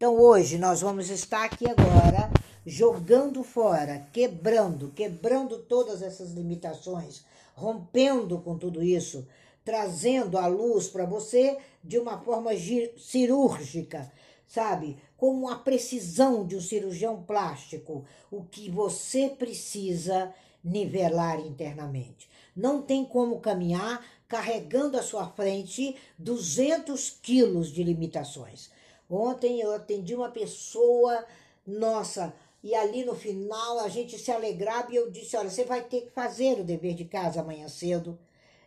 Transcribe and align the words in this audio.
Então 0.00 0.16
hoje 0.16 0.58
nós 0.58 0.80
vamos 0.80 1.10
estar 1.10 1.44
aqui 1.44 1.68
agora 1.68 2.30
jogando 2.64 3.42
fora, 3.42 4.06
quebrando, 4.12 4.92
quebrando 4.92 5.58
todas 5.58 6.02
essas 6.02 6.30
limitações, 6.30 7.24
rompendo 7.52 8.38
com 8.38 8.56
tudo 8.56 8.80
isso, 8.80 9.26
trazendo 9.64 10.38
a 10.38 10.46
luz 10.46 10.86
para 10.86 11.04
você 11.04 11.58
de 11.82 11.98
uma 11.98 12.16
forma 12.16 12.52
cirúrgica, 12.96 14.08
sabe? 14.46 14.96
Com 15.16 15.48
a 15.48 15.56
precisão 15.56 16.46
de 16.46 16.54
um 16.54 16.60
cirurgião 16.60 17.20
plástico, 17.24 18.04
o 18.30 18.44
que 18.44 18.70
você 18.70 19.28
precisa 19.28 20.32
nivelar 20.62 21.40
internamente. 21.40 22.30
Não 22.54 22.82
tem 22.82 23.04
como 23.04 23.40
caminhar 23.40 24.00
carregando 24.28 24.96
à 24.96 25.02
sua 25.02 25.26
frente 25.26 25.96
200 26.16 27.10
quilos 27.20 27.72
de 27.72 27.82
limitações. 27.82 28.77
Ontem 29.10 29.60
eu 29.60 29.72
atendi 29.72 30.14
uma 30.14 30.30
pessoa, 30.30 31.24
nossa, 31.66 32.34
e 32.62 32.74
ali 32.74 33.04
no 33.04 33.14
final 33.14 33.78
a 33.78 33.88
gente 33.88 34.18
se 34.18 34.30
alegrava 34.30 34.92
e 34.92 34.96
eu 34.96 35.10
disse: 35.10 35.36
Olha, 35.36 35.48
você 35.48 35.64
vai 35.64 35.82
ter 35.82 36.02
que 36.02 36.10
fazer 36.10 36.60
o 36.60 36.64
dever 36.64 36.94
de 36.94 37.04
casa 37.04 37.40
amanhã 37.40 37.68
cedo. 37.68 38.18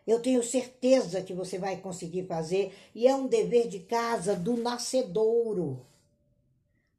Eu 0.08 0.20
tenho 0.20 0.42
certeza 0.42 1.22
que 1.22 1.34
você 1.34 1.60
vai 1.60 1.78
conseguir 1.78 2.26
fazer, 2.26 2.74
e 2.96 3.08
é 3.08 3.14
um 3.14 3.28
dever 3.28 3.68
de 3.68 3.82
casa 3.82 4.36
do 4.36 4.58
nascedouro. 4.58 5.86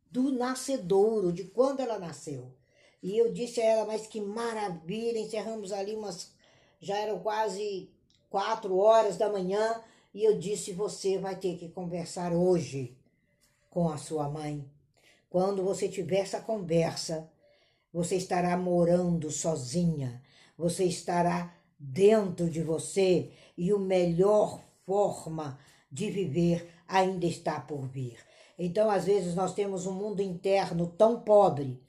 Do 0.09 0.31
nascedouro, 0.31 1.33
de 1.33 1.45
quando 1.45 1.81
ela 1.81 1.99
nasceu. 1.99 2.53
E 3.03 3.19
eu 3.19 3.33
disse 3.33 3.61
a 3.61 3.65
ela: 3.65 3.87
Mas 3.87 4.07
que 4.07 4.21
maravilha! 4.21 5.19
Encerramos 5.19 5.73
ali 5.73 5.97
umas. 5.97 6.31
Já 6.81 6.97
eram 6.99 7.19
quase 7.21 7.91
quatro 8.31 8.77
horas 8.77 9.17
da 9.17 9.29
manhã, 9.29 9.83
e 10.15 10.23
eu 10.23 10.39
disse: 10.39 10.73
Você 10.73 11.19
vai 11.19 11.35
ter 11.35 11.57
que 11.59 11.69
conversar 11.71 12.33
hoje 12.33 12.97
com 13.73 13.89
a 13.89 13.97
sua 13.97 14.29
mãe. 14.29 14.71
Quando 15.31 15.65
você 15.65 15.89
tiver 15.89 16.19
essa 16.19 16.41
conversa, 16.41 17.29
você 17.91 18.17
estará 18.17 18.55
morando 18.55 19.31
sozinha, 19.31 20.23
você 20.57 20.85
estará 20.85 21.57
dentro 21.79 22.51
de 22.51 22.63
você 22.63 23.31
e 23.57 23.73
o 23.73 23.79
melhor 23.79 24.63
forma 24.85 25.59
de 25.91 26.11
viver 26.11 26.71
ainda 26.87 27.25
está 27.25 27.59
por 27.59 27.89
vir. 27.89 28.19
Então, 28.59 28.91
às 28.91 29.07
vezes, 29.07 29.35
nós 29.35 29.55
temos 29.55 29.87
um 29.87 29.95
mundo 29.95 30.21
interno 30.21 30.87
tão 30.87 31.21
pobre, 31.21 31.83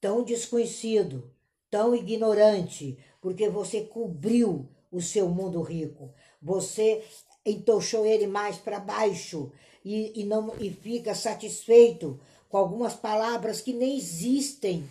tão 0.00 0.24
desconhecido, 0.24 1.30
tão 1.70 1.94
ignorante, 1.94 2.98
porque 3.20 3.48
você 3.50 3.82
cobriu 3.82 4.66
o 4.90 5.02
seu 5.02 5.28
mundo 5.28 5.60
rico. 5.60 6.14
Você 6.40 7.04
entochou 7.44 8.06
ele 8.06 8.26
mais 8.26 8.56
para 8.56 8.80
baixo 8.80 9.52
e, 9.84 10.22
e, 10.22 10.24
não, 10.24 10.54
e 10.58 10.70
fica 10.70 11.14
satisfeito 11.14 12.18
com 12.48 12.56
algumas 12.56 12.94
palavras 12.94 13.60
que 13.60 13.72
nem 13.72 13.96
existem 13.96 14.88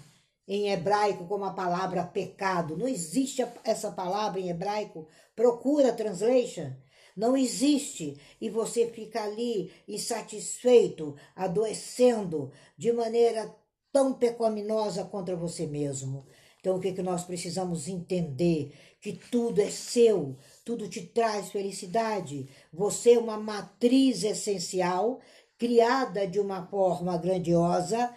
em 0.48 0.70
hebraico, 0.70 1.26
como 1.26 1.46
a 1.46 1.54
palavra 1.54 2.04
pecado. 2.04 2.78
Não 2.78 2.88
existe 2.88 3.46
essa 3.64 3.92
palavra 3.92 4.40
em 4.40 4.50
hebraico. 4.50 5.08
Procura 5.36 5.94
translation. 5.94 6.72
Não 7.16 7.36
existe. 7.36 8.20
E 8.40 8.50
você 8.50 8.88
fica 8.88 9.24
ali 9.24 9.72
insatisfeito, 9.88 11.16
adoecendo 11.36 12.52
de 12.78 12.92
maneira 12.92 13.56
tão 13.92 14.14
pecaminosa 14.14 15.06
contra 15.06 15.36
você 15.36 15.66
mesmo. 15.66 16.26
Então, 16.60 16.78
o 16.78 16.80
que, 16.80 16.94
que 16.94 17.02
nós 17.02 17.24
precisamos 17.24 17.88
entender? 17.88 18.74
Que 19.02 19.14
tudo 19.14 19.62
é 19.62 19.70
seu, 19.70 20.38
tudo 20.64 20.88
te 20.88 21.02
traz 21.02 21.50
felicidade. 21.50 22.50
Você 22.72 23.14
é 23.14 23.20
uma 23.20 23.38
matriz 23.38 24.24
essencial, 24.24 25.20
criada 25.58 26.28
de 26.28 26.40
uma 26.40 26.66
forma 26.68 27.18
grandiosa, 27.18 28.14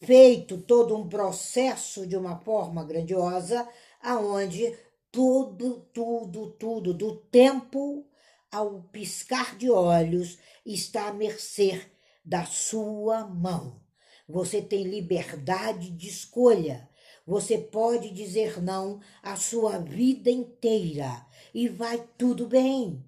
feito 0.00 0.58
todo 0.58 0.96
um 0.96 1.08
processo 1.08 2.06
de 2.06 2.16
uma 2.16 2.38
forma 2.40 2.84
grandiosa, 2.84 3.68
aonde 4.02 4.76
tudo, 5.10 5.88
tudo, 5.92 6.50
tudo, 6.52 6.94
do 6.94 7.16
tempo 7.16 8.06
ao 8.50 8.82
piscar 8.84 9.56
de 9.56 9.70
olhos, 9.70 10.38
está 10.64 11.08
à 11.08 11.12
mercê 11.12 11.80
da 12.24 12.44
sua 12.44 13.26
mão. 13.26 13.80
Você 14.28 14.60
tem 14.60 14.82
liberdade 14.82 15.90
de 15.90 16.08
escolha. 16.08 16.88
Você 17.26 17.58
pode 17.58 18.10
dizer 18.10 18.62
não 18.62 19.00
a 19.20 19.34
sua 19.34 19.78
vida 19.78 20.30
inteira 20.30 21.26
e 21.52 21.68
vai 21.68 22.06
tudo 22.16 22.46
bem. 22.46 23.04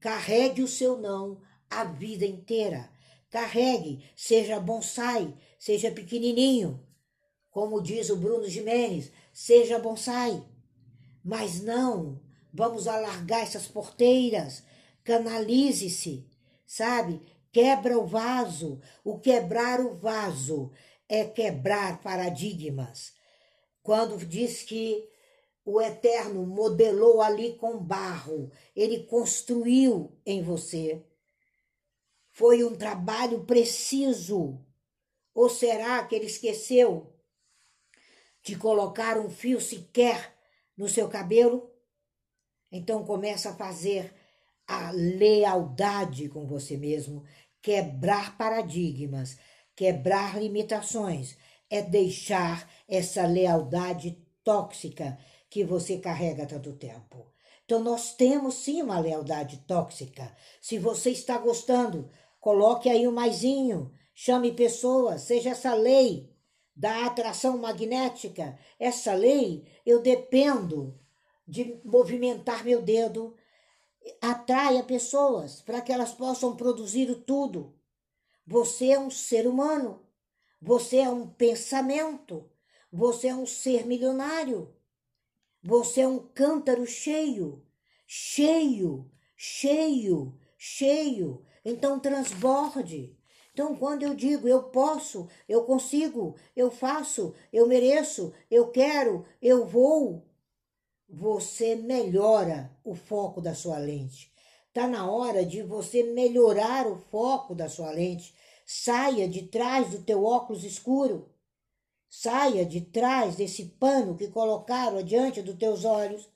Carregue 0.00 0.62
o 0.62 0.68
seu 0.68 0.98
não 0.98 1.40
a 1.70 1.84
vida 1.84 2.26
inteira. 2.26 2.90
Carregue, 3.30 4.04
seja 4.16 4.58
bonsai, 4.58 5.32
seja 5.58 5.92
pequenininho. 5.92 6.84
Como 7.52 7.80
diz 7.80 8.10
o 8.10 8.16
Bruno 8.16 8.48
Jimenez, 8.48 9.12
seja 9.32 9.78
bonsai. 9.78 10.44
Mas 11.22 11.60
não, 11.60 12.20
vamos 12.52 12.88
alargar 12.88 13.42
essas 13.42 13.68
porteiras, 13.68 14.64
canalize-se, 15.04 16.26
sabe? 16.66 17.22
Quebra 17.52 17.96
o 17.96 18.06
vaso. 18.06 18.80
O 19.04 19.20
quebrar 19.20 19.80
o 19.80 19.94
vaso 19.94 20.72
é 21.08 21.24
quebrar 21.24 22.00
paradigmas. 22.00 23.19
Quando 23.82 24.18
diz 24.18 24.62
que 24.62 25.08
o 25.64 25.80
Eterno 25.80 26.46
modelou 26.46 27.20
ali 27.22 27.56
com 27.56 27.78
barro, 27.78 28.50
ele 28.74 29.04
construiu 29.04 30.18
em 30.24 30.42
você. 30.42 31.04
Foi 32.30 32.64
um 32.64 32.74
trabalho 32.74 33.44
preciso. 33.44 34.64
Ou 35.34 35.48
será 35.48 36.04
que 36.04 36.14
ele 36.14 36.26
esqueceu 36.26 37.14
de 38.42 38.56
colocar 38.56 39.18
um 39.18 39.30
fio 39.30 39.60
sequer 39.60 40.34
no 40.76 40.88
seu 40.88 41.08
cabelo? 41.08 41.70
Então 42.72 43.04
começa 43.04 43.50
a 43.50 43.56
fazer 43.56 44.14
a 44.66 44.90
lealdade 44.92 46.28
com 46.28 46.46
você 46.46 46.76
mesmo, 46.76 47.24
quebrar 47.60 48.38
paradigmas, 48.38 49.36
quebrar 49.74 50.40
limitações, 50.40 51.36
é 51.68 51.82
deixar 51.82 52.70
essa 52.90 53.24
lealdade 53.26 54.18
tóxica 54.42 55.16
que 55.48 55.64
você 55.64 55.98
carrega 55.98 56.46
tanto 56.46 56.72
tempo. 56.72 57.32
Então, 57.64 57.78
nós 57.78 58.14
temos 58.14 58.54
sim 58.54 58.82
uma 58.82 58.98
lealdade 58.98 59.58
tóxica. 59.66 60.34
Se 60.60 60.76
você 60.76 61.10
está 61.10 61.38
gostando, 61.38 62.10
coloque 62.40 62.90
aí 62.90 63.06
um 63.06 63.12
maisinho, 63.12 63.92
chame 64.12 64.52
pessoas, 64.52 65.22
seja 65.22 65.50
essa 65.50 65.72
lei 65.72 66.28
da 66.74 67.06
atração 67.06 67.56
magnética. 67.58 68.58
Essa 68.78 69.14
lei, 69.14 69.64
eu 69.86 70.02
dependo 70.02 70.98
de 71.46 71.80
movimentar 71.84 72.64
meu 72.64 72.82
dedo, 72.82 73.36
atraia 74.20 74.82
pessoas 74.82 75.60
para 75.62 75.80
que 75.80 75.92
elas 75.92 76.12
possam 76.12 76.56
produzir 76.56 77.14
tudo. 77.24 77.74
Você 78.46 78.90
é 78.90 78.98
um 78.98 79.10
ser 79.10 79.46
humano. 79.46 80.02
Você 80.60 80.98
é 80.98 81.08
um 81.08 81.26
pensamento, 81.26 82.50
você 82.92 83.28
é 83.28 83.34
um 83.34 83.46
ser 83.46 83.86
milionário, 83.86 84.74
você 85.62 86.02
é 86.02 86.08
um 86.08 86.18
cântaro 86.18 86.86
cheio, 86.86 87.64
cheio, 88.06 89.10
cheio, 89.36 90.38
cheio. 90.56 91.44
Então 91.64 92.00
transborde. 92.00 93.16
Então, 93.52 93.76
quando 93.76 94.04
eu 94.04 94.14
digo 94.14 94.48
eu 94.48 94.64
posso, 94.64 95.28
eu 95.48 95.64
consigo, 95.64 96.36
eu 96.56 96.70
faço, 96.70 97.34
eu 97.52 97.66
mereço, 97.66 98.32
eu 98.50 98.70
quero, 98.70 99.26
eu 99.42 99.66
vou, 99.66 100.24
você 101.08 101.74
melhora 101.74 102.74
o 102.84 102.94
foco 102.94 103.40
da 103.40 103.54
sua 103.54 103.78
lente. 103.78 104.32
Está 104.68 104.86
na 104.86 105.10
hora 105.10 105.44
de 105.44 105.62
você 105.62 106.02
melhorar 106.04 106.86
o 106.86 106.96
foco 106.96 107.54
da 107.54 107.68
sua 107.68 107.90
lente 107.90 108.34
Saia 108.72 109.26
de 109.26 109.48
trás 109.48 109.90
do 109.90 110.00
teu 110.00 110.24
óculos 110.24 110.62
escuro. 110.62 111.28
Saia 112.12 112.66
de 112.66 112.80
trás 112.80 113.36
desse 113.36 113.66
pano 113.78 114.16
que 114.16 114.26
colocaram 114.26 114.98
adiante 114.98 115.40
dos 115.40 115.54
teus 115.54 115.84
olhos. 115.84 116.28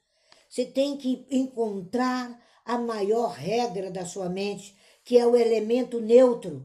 Você 0.48 0.64
tem 0.64 0.96
que 0.96 1.26
encontrar 1.28 2.40
a 2.64 2.78
maior 2.78 3.32
regra 3.32 3.90
da 3.90 4.06
sua 4.06 4.28
mente, 4.28 4.76
que 5.04 5.18
é 5.18 5.26
o 5.26 5.34
elemento 5.34 6.00
neutro. 6.00 6.64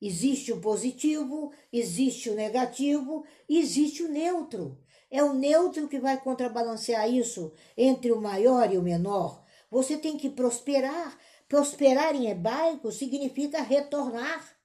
Existe 0.00 0.50
o 0.50 0.62
positivo, 0.62 1.52
existe 1.70 2.30
o 2.30 2.34
negativo, 2.34 3.22
existe 3.46 4.02
o 4.02 4.08
neutro. 4.08 4.82
É 5.10 5.22
o 5.22 5.34
neutro 5.34 5.86
que 5.86 6.00
vai 6.00 6.18
contrabalancear 6.18 7.06
isso 7.06 7.52
entre 7.76 8.10
o 8.12 8.20
maior 8.20 8.72
e 8.72 8.78
o 8.78 8.82
menor. 8.82 9.44
Você 9.70 9.98
tem 9.98 10.16
que 10.16 10.30
prosperar. 10.30 11.18
Prosperar 11.46 12.16
em 12.16 12.30
hebraico 12.30 12.90
significa 12.90 13.60
retornar 13.60 14.58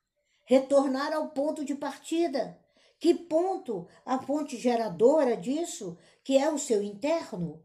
retornar 0.45 1.13
ao 1.13 1.29
ponto 1.29 1.63
de 1.63 1.75
partida. 1.75 2.59
Que 3.03 3.13
ponto? 3.13 3.85
A 4.05 4.17
fonte 4.17 4.55
geradora 4.55 5.35
disso, 5.35 5.97
que 6.23 6.37
é 6.37 6.49
o 6.49 6.57
seu 6.57 6.81
interno. 6.81 7.61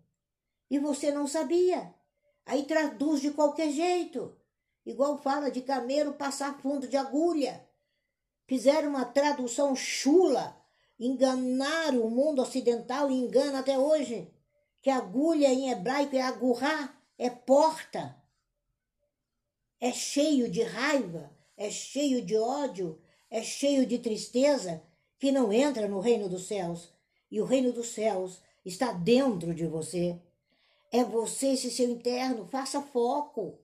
E 0.68 0.80
você 0.80 1.12
não 1.12 1.28
sabia. 1.28 1.94
Aí 2.44 2.64
traduz 2.64 3.20
de 3.20 3.30
qualquer 3.30 3.70
jeito. 3.70 4.36
Igual 4.84 5.16
fala 5.18 5.48
de 5.48 5.60
camelo 5.60 6.14
passar 6.14 6.58
fundo 6.60 6.88
de 6.88 6.96
agulha. 6.96 7.64
fizeram 8.48 8.88
uma 8.88 9.04
tradução 9.04 9.76
chula, 9.76 10.60
enganaram 10.98 12.00
o 12.00 12.10
mundo 12.10 12.42
ocidental 12.42 13.08
e 13.08 13.14
engana 13.14 13.60
até 13.60 13.78
hoje, 13.78 14.28
que 14.82 14.90
agulha 14.90 15.52
em 15.52 15.70
hebraico 15.70 16.16
é 16.16 16.20
agurá, 16.20 16.98
é 17.16 17.30
porta. 17.30 18.20
É 19.80 19.92
cheio 19.92 20.50
de 20.50 20.64
raiva, 20.64 21.30
é 21.56 21.70
cheio 21.70 22.24
de 22.24 22.36
ódio, 22.36 23.00
é 23.30 23.40
cheio 23.40 23.86
de 23.86 24.00
tristeza, 24.00 24.82
que 25.18 25.32
não 25.32 25.52
entra 25.52 25.88
no 25.88 26.00
reino 26.00 26.28
dos 26.28 26.46
céus. 26.46 26.92
E 27.30 27.40
o 27.40 27.44
reino 27.44 27.72
dos 27.72 27.88
céus 27.88 28.40
está 28.64 28.92
dentro 28.92 29.54
de 29.54 29.66
você. 29.66 30.18
É 30.90 31.04
você 31.04 31.48
esse 31.48 31.70
seu 31.70 31.90
interno, 31.90 32.46
faça 32.46 32.80
foco. 32.80 33.58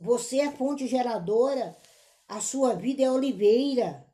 Você 0.00 0.40
é 0.40 0.50
fonte 0.50 0.86
geradora, 0.86 1.76
a 2.28 2.40
sua 2.40 2.74
vida 2.74 3.02
é 3.02 3.10
oliveira 3.10 4.06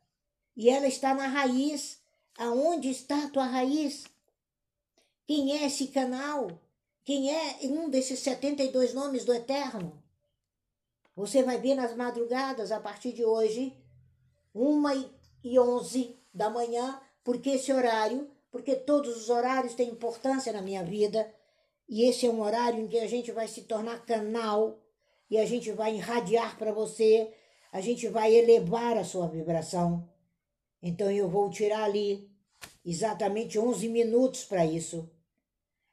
e 0.55 0.69
ela 0.69 0.87
está 0.87 1.13
na 1.13 1.27
raiz. 1.27 1.99
Aonde 2.37 2.89
está 2.89 3.25
a 3.25 3.29
tua 3.29 3.45
raiz? 3.45 4.05
Quem 5.27 5.57
é 5.57 5.65
esse 5.65 5.87
canal? 5.87 6.47
Quem 7.03 7.33
é 7.33 7.59
um 7.63 7.89
desses 7.89 8.19
72 8.19 8.93
nomes 8.93 9.25
do 9.25 9.33
Eterno? 9.33 10.01
Você 11.15 11.43
vai 11.43 11.59
ver 11.59 11.75
nas 11.75 11.95
madrugadas 11.95 12.71
a 12.71 12.79
partir 12.79 13.11
de 13.13 13.25
hoje, 13.25 13.75
uma 14.53 14.93
e 15.43 15.59
onze 15.59 16.18
da 16.33 16.49
manhã, 16.49 16.99
porque 17.23 17.51
esse 17.51 17.71
horário, 17.71 18.29
porque 18.51 18.75
todos 18.75 19.15
os 19.15 19.29
horários 19.29 19.73
têm 19.73 19.89
importância 19.89 20.53
na 20.53 20.61
minha 20.61 20.83
vida, 20.83 21.31
e 21.87 22.03
esse 22.03 22.25
é 22.25 22.29
um 22.29 22.41
horário 22.41 22.81
em 22.81 22.87
que 22.87 22.99
a 22.99 23.07
gente 23.07 23.31
vai 23.31 23.47
se 23.47 23.63
tornar 23.63 24.05
canal 24.05 24.79
e 25.29 25.37
a 25.37 25.45
gente 25.45 25.71
vai 25.71 25.95
irradiar 25.95 26.57
para 26.57 26.71
você, 26.71 27.33
a 27.71 27.81
gente 27.81 28.07
vai 28.07 28.33
elevar 28.33 28.97
a 28.97 29.03
sua 29.03 29.27
vibração. 29.27 30.07
Então 30.81 31.11
eu 31.11 31.27
vou 31.27 31.49
tirar 31.49 31.83
ali 31.83 32.29
exatamente 32.85 33.59
11 33.59 33.87
minutos 33.89 34.43
para 34.43 34.65
isso 34.65 35.09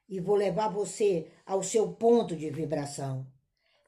e 0.07 0.19
vou 0.19 0.35
levar 0.35 0.69
você 0.69 1.27
ao 1.45 1.61
seu 1.61 1.91
ponto 1.93 2.35
de 2.35 2.49
vibração. 2.49 3.27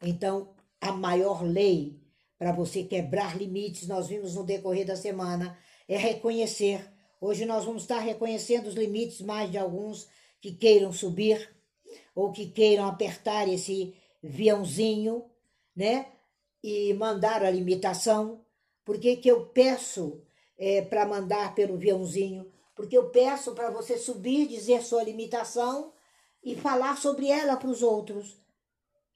Então, 0.02 0.54
a 0.82 0.92
maior 0.92 1.44
lei 1.44 2.00
para 2.38 2.52
você 2.52 2.84
quebrar 2.84 3.38
limites, 3.38 3.88
nós 3.88 4.08
vimos 4.08 4.36
no 4.36 4.44
decorrer 4.44 4.86
da 4.86 4.96
semana, 4.96 5.58
é 5.90 5.98
reconhecer. 5.98 6.88
Hoje 7.20 7.46
nós 7.46 7.66
vamos 7.66 7.82
estar 7.82 7.98
reconhecendo 7.98 8.68
os 8.68 8.76
limites 8.76 9.22
mais 9.22 9.50
de 9.50 9.58
alguns 9.58 10.08
que 10.40 10.54
queiram 10.54 10.94
subir 10.94 11.50
ou 12.14 12.32
que 12.32 12.46
queiram 12.52 12.86
apertar 12.86 13.50
esse 13.50 13.96
viãozinho, 14.22 15.26
né? 15.76 16.06
E 16.64 16.94
mandar 16.94 17.44
a 17.44 17.50
limitação. 17.50 18.46
Por 18.86 19.00
que, 19.00 19.18
que 19.18 19.30
eu 19.30 19.48
peço 19.48 20.22
é, 20.58 20.84
para 20.84 21.08
mandar 21.08 21.56
pelo 21.56 21.78
viãozinho? 21.78 22.52
Porque 22.76 22.96
eu 22.96 23.10
peço 23.10 23.54
para 23.54 23.72
você 23.72 23.98
subir, 23.98 24.48
dizer 24.48 24.84
sua 24.84 25.04
limitação 25.04 25.92
e 26.44 26.56
falar 26.56 26.98
sobre 26.98 27.30
ela 27.30 27.58
para 27.58 27.70
os 27.70 27.82
outros. 27.82 28.38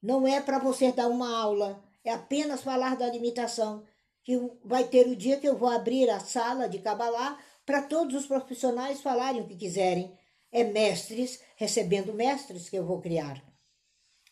Não 0.02 0.28
é 0.28 0.42
para 0.42 0.58
você 0.58 0.92
dar 0.92 1.08
uma 1.08 1.38
aula, 1.38 1.81
é 2.04 2.12
apenas 2.12 2.62
falar 2.62 2.98
da 2.98 3.10
limitação. 3.10 3.84
Que 4.24 4.40
vai 4.64 4.86
ter 4.86 5.08
o 5.08 5.16
dia 5.16 5.38
que 5.38 5.48
eu 5.48 5.58
vou 5.58 5.70
abrir 5.70 6.10
a 6.10 6.20
sala 6.20 6.68
de 6.68 6.80
Cabalá 6.80 7.38
para 7.66 7.81
todos 7.81 8.16
os 8.16 8.25
profissionais 8.25 9.02
falarem 9.02 9.42
o 9.42 9.48
que 9.48 9.56
quiserem 9.56 10.18
é 10.54 10.64
mestres 10.64 11.42
recebendo 11.56 12.14
mestres 12.14 12.70
que 12.70 12.78
eu 12.78 12.86
vou 12.86 13.02
criar. 13.02 13.44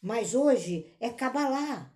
Mas 0.02 0.36
hoje 0.36 0.96
é 1.00 1.10
Kabbalah, 1.10 1.92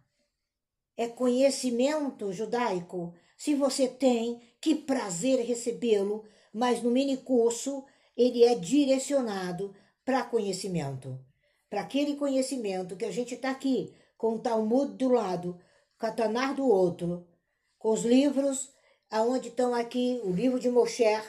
é 0.97 1.07
conhecimento 1.07 2.33
judaico. 2.33 3.13
Se 3.37 3.53
você 3.53 3.87
tem, 3.87 4.41
que 4.59 4.73
prazer 4.73 5.45
recebê-lo, 5.45 6.25
mas 6.51 6.81
no 6.81 6.89
mini 6.89 7.17
curso 7.17 7.85
ele 8.17 8.43
é 8.43 8.55
direcionado 8.55 9.75
para 10.03 10.23
conhecimento. 10.23 11.19
Para 11.69 11.81
aquele 11.81 12.15
conhecimento 12.15 12.95
que 12.95 13.05
a 13.05 13.11
gente 13.11 13.35
está 13.35 13.51
aqui, 13.51 13.93
com 14.17 14.35
o 14.35 14.39
Talmud 14.39 14.93
do 14.93 15.09
lado, 15.09 15.59
Katanar 15.97 16.55
do 16.55 16.67
outro, 16.67 17.27
com 17.85 17.91
os 17.91 18.01
livros 18.01 18.71
aonde 19.11 19.49
estão 19.49 19.75
aqui 19.75 20.19
o 20.23 20.31
livro 20.31 20.59
de 20.59 20.71
Mosher, 20.71 21.23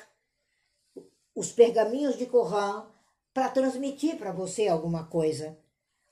os 1.34 1.52
pergaminhos 1.52 2.16
de 2.16 2.24
Corã 2.24 2.86
para 3.34 3.50
transmitir 3.50 4.16
para 4.16 4.32
você 4.32 4.66
alguma 4.66 5.04
coisa, 5.04 5.58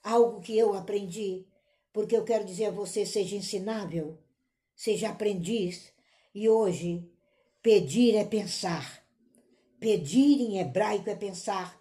algo 0.03 0.41
que 0.41 0.55
eu 0.55 0.75
aprendi, 0.75 1.47
porque 1.91 2.15
eu 2.15 2.23
quero 2.23 2.45
dizer 2.45 2.65
a 2.65 2.71
você: 2.71 3.07
seja 3.07 3.35
ensinável, 3.35 4.19
seja 4.75 5.09
aprendiz. 5.09 5.91
E 6.31 6.47
hoje, 6.47 7.09
pedir 7.63 8.13
é 8.13 8.23
pensar. 8.23 9.03
Pedir 9.79 10.41
em 10.41 10.59
hebraico 10.59 11.09
é 11.09 11.15
pensar. 11.15 11.75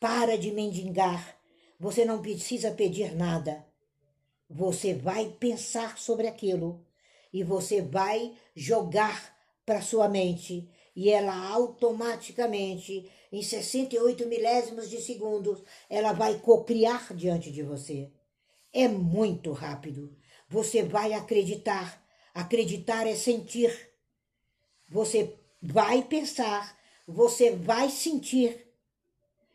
Para 0.00 0.38
de 0.38 0.50
mendigar. 0.50 1.38
Você 1.78 2.06
não 2.06 2.22
precisa 2.22 2.70
pedir 2.70 3.14
nada. 3.14 3.66
Você 4.48 4.94
vai 4.94 5.28
pensar 5.38 5.98
sobre 5.98 6.26
aquilo 6.26 6.87
e 7.32 7.42
você 7.42 7.82
vai 7.82 8.32
jogar 8.54 9.36
para 9.64 9.82
sua 9.82 10.08
mente 10.08 10.68
e 10.98 11.10
ela 11.10 11.48
automaticamente, 11.50 13.08
em 13.30 13.40
68 13.40 14.26
milésimos 14.26 14.90
de 14.90 15.00
segundos, 15.00 15.62
ela 15.88 16.12
vai 16.12 16.40
cocriar 16.40 17.14
diante 17.14 17.52
de 17.52 17.62
você. 17.62 18.10
É 18.72 18.88
muito 18.88 19.52
rápido. 19.52 20.16
Você 20.48 20.82
vai 20.82 21.12
acreditar. 21.12 22.04
Acreditar 22.34 23.06
é 23.06 23.14
sentir. 23.14 23.70
Você 24.88 25.38
vai 25.62 26.02
pensar, 26.02 26.76
você 27.06 27.52
vai 27.52 27.90
sentir 27.90 28.66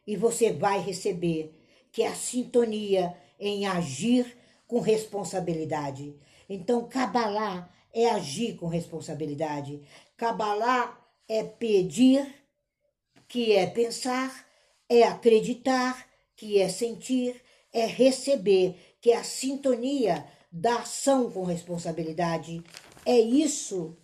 e 0.07 0.15
você 0.15 0.53
vai 0.53 0.79
receber, 0.79 1.53
que 1.91 2.03
é 2.03 2.07
a 2.07 2.15
sintonia 2.15 3.17
em 3.39 3.65
agir 3.65 4.37
com 4.67 4.79
responsabilidade. 4.79 6.15
Então, 6.50 6.88
Kabbalah 6.88 7.69
é 7.94 8.10
agir 8.10 8.56
com 8.56 8.68
responsabilidade. 8.68 9.81
Kabbalah 10.18 11.00
é 11.28 11.44
pedir, 11.44 12.28
que 13.28 13.54
é 13.54 13.66
pensar, 13.68 14.48
é 14.90 15.04
acreditar, 15.04 16.07
que 16.36 16.60
é 16.60 16.68
sentir, 16.69 17.42
é 17.72 17.86
receber, 17.86 18.98
que 19.01 19.12
é 19.12 19.18
a 19.18 19.24
sintonia 19.24 20.25
da 20.51 20.80
ação 20.80 21.31
com 21.31 21.44
responsabilidade. 21.44 22.63
É 23.06 23.19
isso 23.19 23.98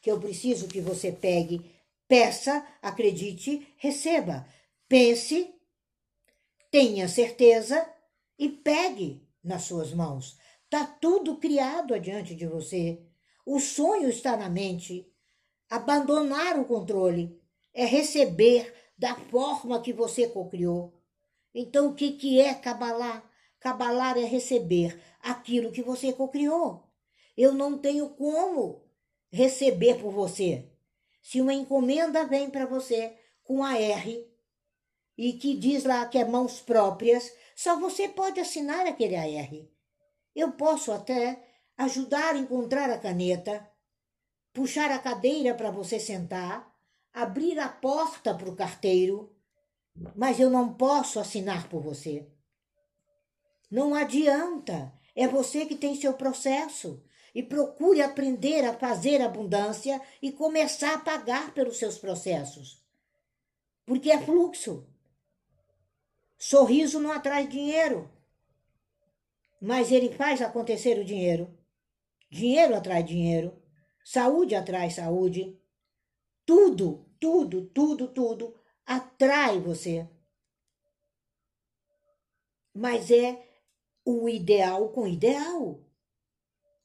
que 0.00 0.10
eu 0.10 0.20
preciso 0.20 0.68
que 0.68 0.80
você 0.80 1.10
pegue. 1.10 1.70
Peça, 2.06 2.66
acredite, 2.80 3.66
receba. 3.76 4.46
Pense, 4.88 5.52
tenha 6.70 7.08
certeza 7.08 7.86
e 8.38 8.48
pegue 8.48 9.22
nas 9.42 9.64
suas 9.64 9.92
mãos. 9.92 10.38
Está 10.70 10.84
tudo 10.84 11.38
criado 11.38 11.94
adiante 11.94 12.34
de 12.34 12.46
você. 12.46 13.02
O 13.46 13.58
sonho 13.58 14.10
está 14.10 14.36
na 14.36 14.50
mente. 14.50 15.10
Abandonar 15.70 16.60
o 16.60 16.66
controle 16.66 17.40
é 17.72 17.86
receber 17.86 18.74
da 18.98 19.14
forma 19.14 19.80
que 19.80 19.94
você 19.94 20.28
cocriou. 20.28 20.92
Então, 21.54 21.88
o 21.88 21.94
que, 21.94 22.12
que 22.12 22.38
é 22.38 22.52
cabalar? 22.52 23.26
Cabalar 23.58 24.18
é 24.18 24.24
receber 24.24 25.00
aquilo 25.20 25.72
que 25.72 25.80
você 25.80 26.12
cocriou. 26.12 26.86
Eu 27.34 27.54
não 27.54 27.78
tenho 27.78 28.10
como 28.10 28.84
receber 29.32 29.98
por 29.98 30.12
você. 30.12 30.70
Se 31.22 31.40
uma 31.40 31.54
encomenda 31.54 32.26
vem 32.26 32.50
para 32.50 32.66
você 32.66 33.16
com 33.42 33.64
a 33.64 33.80
R 33.80 34.30
e 35.16 35.32
que 35.32 35.56
diz 35.56 35.84
lá 35.84 36.04
que 36.04 36.18
é 36.18 36.26
mãos 36.26 36.60
próprias, 36.60 37.34
só 37.56 37.80
você 37.80 38.06
pode 38.06 38.38
assinar 38.38 38.86
aquele 38.86 39.16
AR. 39.16 39.77
Eu 40.34 40.52
posso 40.52 40.92
até 40.92 41.42
ajudar 41.76 42.34
a 42.34 42.38
encontrar 42.38 42.90
a 42.90 42.98
caneta, 42.98 43.68
puxar 44.52 44.90
a 44.90 44.98
cadeira 44.98 45.54
para 45.54 45.70
você 45.70 45.98
sentar, 46.00 46.74
abrir 47.12 47.58
a 47.58 47.68
porta 47.68 48.34
para 48.34 48.48
o 48.48 48.56
carteiro, 48.56 49.34
mas 50.14 50.38
eu 50.38 50.50
não 50.50 50.74
posso 50.74 51.18
assinar 51.18 51.68
por 51.68 51.80
você. 51.80 52.28
Não 53.70 53.94
adianta, 53.94 54.92
é 55.14 55.28
você 55.28 55.66
que 55.66 55.76
tem 55.76 55.94
seu 55.94 56.14
processo. 56.14 57.02
E 57.34 57.42
procure 57.42 58.00
aprender 58.00 58.64
a 58.64 58.72
fazer 58.72 59.20
abundância 59.20 60.00
e 60.20 60.32
começar 60.32 60.94
a 60.94 60.98
pagar 60.98 61.52
pelos 61.52 61.76
seus 61.76 61.98
processos. 61.98 62.82
Porque 63.84 64.10
é 64.10 64.20
fluxo. 64.20 64.88
Sorriso 66.38 66.98
não 66.98 67.12
atrai 67.12 67.46
dinheiro, 67.46 68.10
mas 69.60 69.90
ele 69.90 70.12
faz 70.12 70.40
acontecer 70.40 70.98
o 70.98 71.04
dinheiro. 71.04 71.56
Dinheiro 72.30 72.74
atrai 72.74 73.02
dinheiro. 73.02 73.60
Saúde 74.04 74.54
atrai 74.54 74.90
saúde. 74.90 75.58
Tudo, 76.44 77.06
tudo, 77.20 77.66
tudo, 77.66 78.08
tudo 78.08 78.54
atrai 78.86 79.60
você. 79.60 80.08
Mas 82.74 83.10
é 83.10 83.44
o 84.04 84.28
ideal 84.28 84.90
com 84.90 85.06
ideal. 85.06 85.84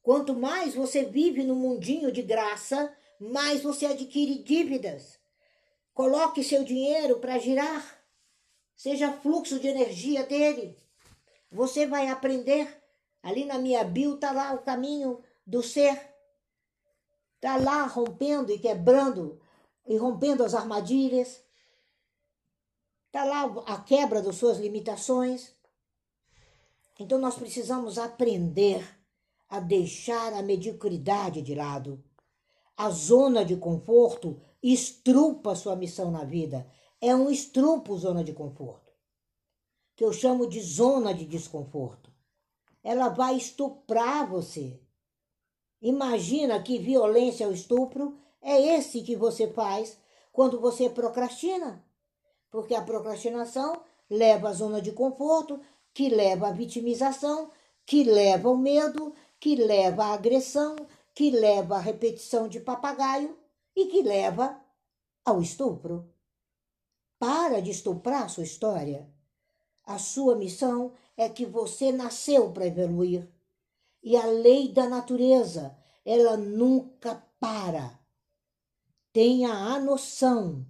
Quanto 0.02 0.34
mais 0.36 0.76
você 0.76 1.06
vive 1.06 1.44
no 1.44 1.56
mundinho 1.56 2.12
de 2.12 2.22
graça, 2.22 2.94
mais 3.20 3.62
você 3.62 3.86
adquire 3.86 4.44
dívidas. 4.44 5.18
Coloque 5.94 6.44
seu 6.44 6.64
dinheiro 6.64 7.20
para 7.20 7.38
girar. 7.38 8.04
Seja 8.76 9.14
fluxo 9.14 9.60
de 9.60 9.68
energia 9.68 10.26
dele. 10.26 10.76
Você 11.54 11.86
vai 11.86 12.10
aprender. 12.10 12.82
Ali 13.22 13.46
na 13.46 13.58
minha 13.58 13.84
bio 13.84 14.16
está 14.16 14.32
lá 14.32 14.54
o 14.54 14.64
caminho 14.64 15.22
do 15.46 15.62
ser. 15.64 16.14
Está 17.36 17.56
lá 17.58 17.84
rompendo 17.84 18.52
e 18.52 18.60
quebrando 18.60 19.40
e 19.88 19.96
rompendo 19.96 20.44
as 20.44 20.54
armadilhas. 20.54 21.44
Está 23.06 23.24
lá 23.24 23.44
a 23.68 23.82
quebra 23.82 24.22
das 24.22 24.36
suas 24.36 24.58
limitações. 24.58 25.54
Então 27.00 27.20
nós 27.20 27.36
precisamos 27.36 27.98
aprender 27.98 28.84
a 29.48 29.60
deixar 29.60 30.34
a 30.34 30.42
mediocridade 30.42 31.42
de 31.42 31.54
lado. 31.54 32.04
A 32.76 32.90
zona 32.90 33.46
de 33.46 33.56
conforto 33.56 34.42
estrupa 34.62 35.56
sua 35.56 35.76
missão 35.76 36.10
na 36.10 36.24
vida. 36.24 36.68
É 37.00 37.16
um 37.16 37.30
estrupo 37.30 37.96
zona 37.98 38.24
de 38.24 38.34
conforto, 38.34 38.83
que 39.96 40.04
eu 40.04 40.12
chamo 40.12 40.48
de 40.48 40.62
zona 40.62 41.14
de 41.14 41.26
desconforto. 41.26 42.12
Ela 42.84 43.10
vai 43.10 43.38
estuprar 43.38 44.28
você. 44.28 44.80
Imagina 45.82 46.62
que 46.62 46.80
violência 46.80 47.48
ou 47.48 47.54
estupro 47.54 48.18
é 48.42 48.76
esse 48.76 49.02
que 49.02 49.16
você 49.16 49.48
faz 49.48 49.98
quando 50.32 50.60
você 50.60 50.90
procrastina. 50.90 51.84
Porque 52.50 52.76
a 52.76 52.82
procrastinação 52.82 53.82
leva 54.10 54.50
à 54.50 54.54
zona 54.54 54.82
de 54.82 54.92
conforto, 54.92 55.60
que 55.94 56.10
leva 56.10 56.48
à 56.48 56.52
vitimização, 56.52 57.52
que 57.86 58.04
leva 58.04 58.50
ao 58.50 58.58
medo, 58.58 59.14
que 59.40 59.56
leva 59.56 60.06
à 60.06 60.14
agressão, 60.14 60.76
que 61.14 61.30
leva 61.30 61.76
à 61.76 61.80
repetição 61.80 62.48
de 62.48 62.60
papagaio 62.60 63.38
e 63.76 63.86
que 63.88 64.02
leva 64.02 64.60
ao 65.24 65.42
estupro. 65.42 66.10
Para 67.20 67.62
de 67.62 67.72
estuprar 67.72 68.30
sua 68.30 68.44
história. 68.44 69.08
A 69.86 69.98
sua 69.98 70.36
missão 70.36 70.94
é 71.18 71.28
que 71.30 71.46
você 71.46 71.92
nasceu 71.92 72.52
para 72.52 72.68
evoluir. 72.68 73.28
E 74.02 74.16
a 74.16 74.26
lei 74.26 74.72
da 74.72 74.88
natureza, 74.88 75.76
ela 76.06 76.38
nunca 76.38 77.24
para. 77.40 78.00
Tenha 79.12 79.52
a 79.52 79.80
noção. 79.80 80.66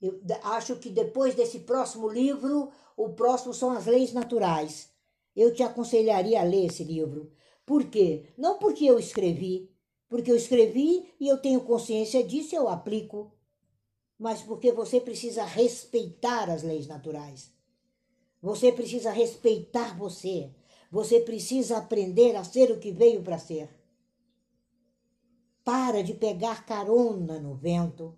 Eu 0.00 0.20
acho 0.42 0.76
que 0.76 0.90
depois 0.90 1.34
desse 1.34 1.60
próximo 1.60 2.08
livro, 2.08 2.70
o 2.96 3.10
próximo 3.10 3.54
são 3.54 3.70
as 3.70 3.86
leis 3.86 4.12
naturais. 4.12 4.90
Eu 5.34 5.52
te 5.52 5.62
aconselharia 5.62 6.40
a 6.40 6.44
ler 6.44 6.66
esse 6.66 6.84
livro, 6.84 7.32
por 7.66 7.84
quê? 7.88 8.26
Não 8.36 8.58
porque 8.58 8.84
eu 8.84 8.98
escrevi, 8.98 9.70
porque 10.08 10.30
eu 10.30 10.36
escrevi 10.36 11.12
e 11.18 11.26
eu 11.26 11.38
tenho 11.38 11.62
consciência 11.62 12.22
disso, 12.22 12.54
eu 12.54 12.68
aplico, 12.68 13.32
mas 14.18 14.42
porque 14.42 14.70
você 14.70 15.00
precisa 15.00 15.44
respeitar 15.44 16.50
as 16.50 16.62
leis 16.62 16.86
naturais. 16.86 17.53
Você 18.44 18.70
precisa 18.70 19.10
respeitar 19.10 19.96
você. 19.96 20.50
Você 20.92 21.18
precisa 21.20 21.78
aprender 21.78 22.36
a 22.36 22.44
ser 22.44 22.70
o 22.70 22.78
que 22.78 22.92
veio 22.92 23.22
para 23.22 23.38
ser. 23.38 23.70
Para 25.64 26.02
de 26.02 26.12
pegar 26.12 26.66
carona 26.66 27.40
no 27.40 27.54
vento. 27.54 28.14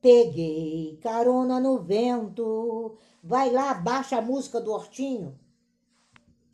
Peguei 0.00 0.98
carona 1.02 1.58
no 1.58 1.82
vento. 1.82 2.96
Vai 3.24 3.50
lá, 3.50 3.74
baixa 3.74 4.18
a 4.18 4.22
música 4.22 4.60
do 4.60 4.70
Hortinho 4.72 5.36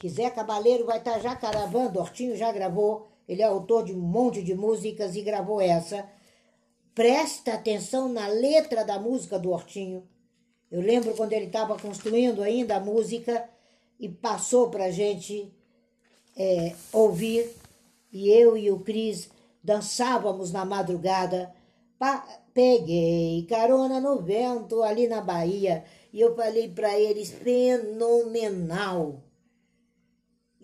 Zé 0.08 0.30
Cabaleiro 0.30 0.86
vai 0.86 0.98
estar 0.98 1.14
tá 1.14 1.20
já 1.20 1.34
caravando, 1.34 1.98
Hortinho 1.98 2.36
já 2.36 2.52
gravou, 2.52 3.08
ele 3.28 3.42
é 3.42 3.44
autor 3.44 3.84
de 3.84 3.92
um 3.92 4.00
monte 4.00 4.42
de 4.42 4.54
músicas 4.54 5.16
e 5.16 5.22
gravou 5.22 5.60
essa. 5.60 6.08
Presta 6.94 7.54
atenção 7.54 8.08
na 8.08 8.26
letra 8.26 8.84
da 8.84 8.98
música 8.98 9.38
do 9.38 9.50
Hortinho. 9.50 10.08
Eu 10.70 10.80
lembro 10.80 11.14
quando 11.14 11.32
ele 11.32 11.46
estava 11.46 11.78
construindo 11.78 12.42
ainda 12.42 12.76
a 12.76 12.80
música 12.80 13.48
e 13.98 14.08
passou 14.08 14.70
para 14.70 14.86
a 14.86 14.90
gente 14.90 15.52
é, 16.36 16.74
ouvir, 16.92 17.50
e 18.12 18.30
eu 18.30 18.56
e 18.56 18.70
o 18.70 18.80
Cris 18.80 19.30
dançávamos 19.62 20.52
na 20.52 20.64
madrugada. 20.64 21.54
Pa 21.98 22.26
peguei 22.52 23.46
carona 23.48 24.00
no 24.00 24.20
vento 24.20 24.82
ali 24.82 25.06
na 25.06 25.20
Bahia 25.20 25.84
e 26.12 26.20
eu 26.20 26.34
falei 26.34 26.68
para 26.68 26.98
eles: 26.98 27.30
fenomenal 27.30 29.22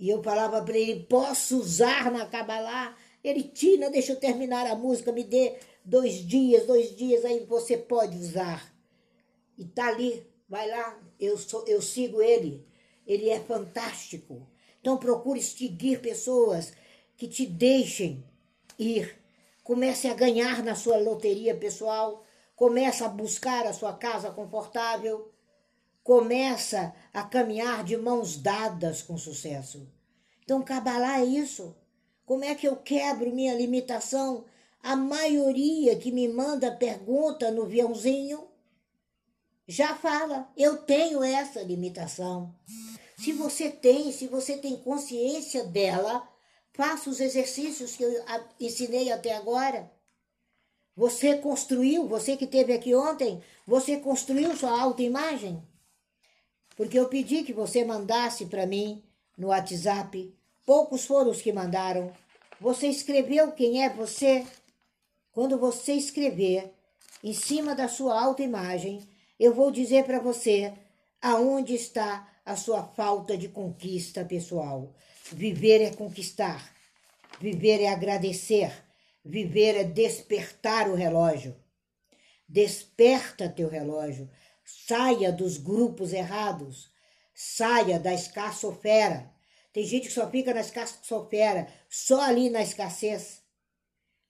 e 0.02 0.08
eu 0.08 0.20
falava 0.20 0.60
para 0.62 0.76
ele: 0.76 1.04
posso 1.04 1.58
usar 1.58 2.10
na 2.10 2.26
Kabbalah? 2.26 2.96
Ele, 3.22 3.44
Tina, 3.44 3.88
deixa 3.88 4.12
eu 4.12 4.16
terminar 4.16 4.66
a 4.66 4.74
música, 4.74 5.12
me 5.12 5.22
dê 5.22 5.54
dois 5.84 6.26
dias, 6.26 6.66
dois 6.66 6.94
dias, 6.96 7.24
aí 7.24 7.46
você 7.46 7.76
pode 7.76 8.18
usar. 8.18 8.71
E 9.56 9.64
tá 9.64 9.88
ali, 9.88 10.26
vai 10.48 10.68
lá, 10.68 10.98
eu, 11.18 11.36
sou, 11.38 11.64
eu 11.66 11.80
sigo 11.80 12.20
ele. 12.20 12.66
Ele 13.06 13.28
é 13.28 13.40
fantástico. 13.40 14.46
Então 14.80 14.96
procure 14.96 15.42
seguir 15.42 16.00
pessoas 16.00 16.72
que 17.16 17.28
te 17.28 17.46
deixem 17.46 18.24
ir. 18.78 19.18
Comece 19.62 20.08
a 20.08 20.14
ganhar 20.14 20.62
na 20.62 20.74
sua 20.74 20.98
loteria 20.98 21.54
pessoal. 21.54 22.24
Comece 22.56 23.04
a 23.04 23.08
buscar 23.08 23.66
a 23.66 23.72
sua 23.72 23.92
casa 23.92 24.30
confortável 24.30 25.32
começa 26.02 26.94
a 27.12 27.22
caminhar 27.22 27.84
de 27.84 27.96
mãos 27.96 28.36
dadas 28.36 29.02
com 29.02 29.16
sucesso. 29.16 29.88
Então, 30.42 30.62
Kabbalah 30.62 31.20
é 31.20 31.24
isso. 31.24 31.76
Como 32.26 32.44
é 32.44 32.54
que 32.54 32.66
eu 32.66 32.76
quebro 32.76 33.32
minha 33.32 33.54
limitação? 33.54 34.44
A 34.82 34.96
maioria 34.96 35.96
que 35.96 36.10
me 36.10 36.28
manda 36.28 36.72
pergunta 36.72 37.50
no 37.50 37.62
aviãozinho 37.62 38.48
já 39.66 39.94
fala, 39.94 40.50
eu 40.56 40.78
tenho 40.78 41.22
essa 41.22 41.62
limitação. 41.62 42.54
Se 43.16 43.32
você 43.32 43.70
tem, 43.70 44.10
se 44.12 44.26
você 44.26 44.56
tem 44.56 44.76
consciência 44.76 45.64
dela, 45.64 46.28
faça 46.72 47.08
os 47.08 47.20
exercícios 47.20 47.96
que 47.96 48.02
eu 48.02 48.24
ensinei 48.58 49.12
até 49.12 49.34
agora. 49.34 49.90
Você 50.96 51.36
construiu, 51.38 52.06
você 52.06 52.36
que 52.36 52.44
esteve 52.44 52.72
aqui 52.72 52.94
ontem, 52.94 53.42
você 53.66 53.96
construiu 53.96 54.56
sua 54.56 54.78
autoimagem? 54.80 55.62
porque 56.76 56.98
eu 56.98 57.08
pedi 57.08 57.42
que 57.42 57.52
você 57.52 57.84
mandasse 57.84 58.46
para 58.46 58.66
mim 58.66 59.02
no 59.36 59.48
WhatsApp. 59.48 60.34
Poucos 60.64 61.04
foram 61.04 61.30
os 61.30 61.42
que 61.42 61.52
mandaram. 61.52 62.12
Você 62.60 62.86
escreveu 62.86 63.52
quem 63.52 63.84
é 63.84 63.88
você? 63.88 64.46
Quando 65.32 65.58
você 65.58 65.94
escrever 65.94 66.72
em 67.22 67.32
cima 67.32 67.74
da 67.74 67.88
sua 67.88 68.20
autoimagem, 68.20 69.00
eu 69.38 69.54
vou 69.54 69.70
dizer 69.70 70.04
para 70.04 70.18
você 70.18 70.72
aonde 71.20 71.74
está 71.74 72.28
a 72.44 72.56
sua 72.56 72.82
falta 72.82 73.36
de 73.36 73.48
conquista 73.48 74.24
pessoal. 74.24 74.94
Viver 75.32 75.80
é 75.82 75.94
conquistar, 75.94 76.74
viver 77.40 77.80
é 77.80 77.88
agradecer, 77.88 78.72
viver 79.24 79.76
é 79.76 79.84
despertar 79.84 80.88
o 80.88 80.94
relógio. 80.94 81.56
Desperta 82.48 83.48
teu 83.48 83.68
relógio, 83.68 84.28
Saia 84.64 85.32
dos 85.32 85.58
grupos 85.58 86.12
errados. 86.12 86.90
Saia 87.34 87.98
da 87.98 88.12
escassofera. 88.12 89.30
Tem 89.72 89.84
gente 89.84 90.08
que 90.08 90.14
só 90.14 90.30
fica 90.30 90.52
na 90.52 90.60
escassofera, 90.60 91.66
só 91.88 92.20
ali 92.20 92.50
na 92.50 92.62
escassez. 92.62 93.42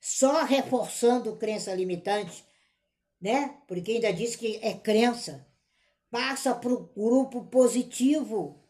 Só 0.01 0.45
reforçando 0.45 1.37
crença 1.37 1.75
limitante, 1.75 2.45
né? 3.23 3.63
Porque 3.67 3.93
ainda 3.93 4.13
diz 4.13 4.37
que 4.37 4.59
é 4.61 4.75
crença. 4.75 5.47
Passa 6.11 6.55
para 6.55 6.73
o 6.73 6.89
grupo 6.89 7.47
positivo. 7.47 8.63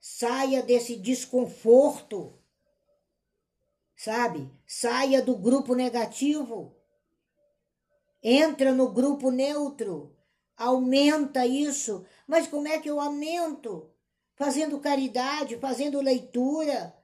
Saia 0.00 0.62
desse 0.62 0.96
desconforto. 0.96 2.42
Sabe? 3.94 4.50
Saia 4.66 5.22
do 5.22 5.36
grupo 5.36 5.74
negativo. 5.74 6.74
Entra 8.22 8.72
no 8.72 8.90
grupo 8.90 9.30
neutro 9.30 10.16
aumenta 10.60 11.46
isso. 11.46 12.04
Mas 12.26 12.46
como 12.46 12.68
é 12.68 12.78
que 12.78 12.88
eu 12.88 13.00
aumento? 13.00 13.90
Fazendo 14.34 14.78
caridade, 14.78 15.56
fazendo 15.56 16.00
leitura, 16.00 16.94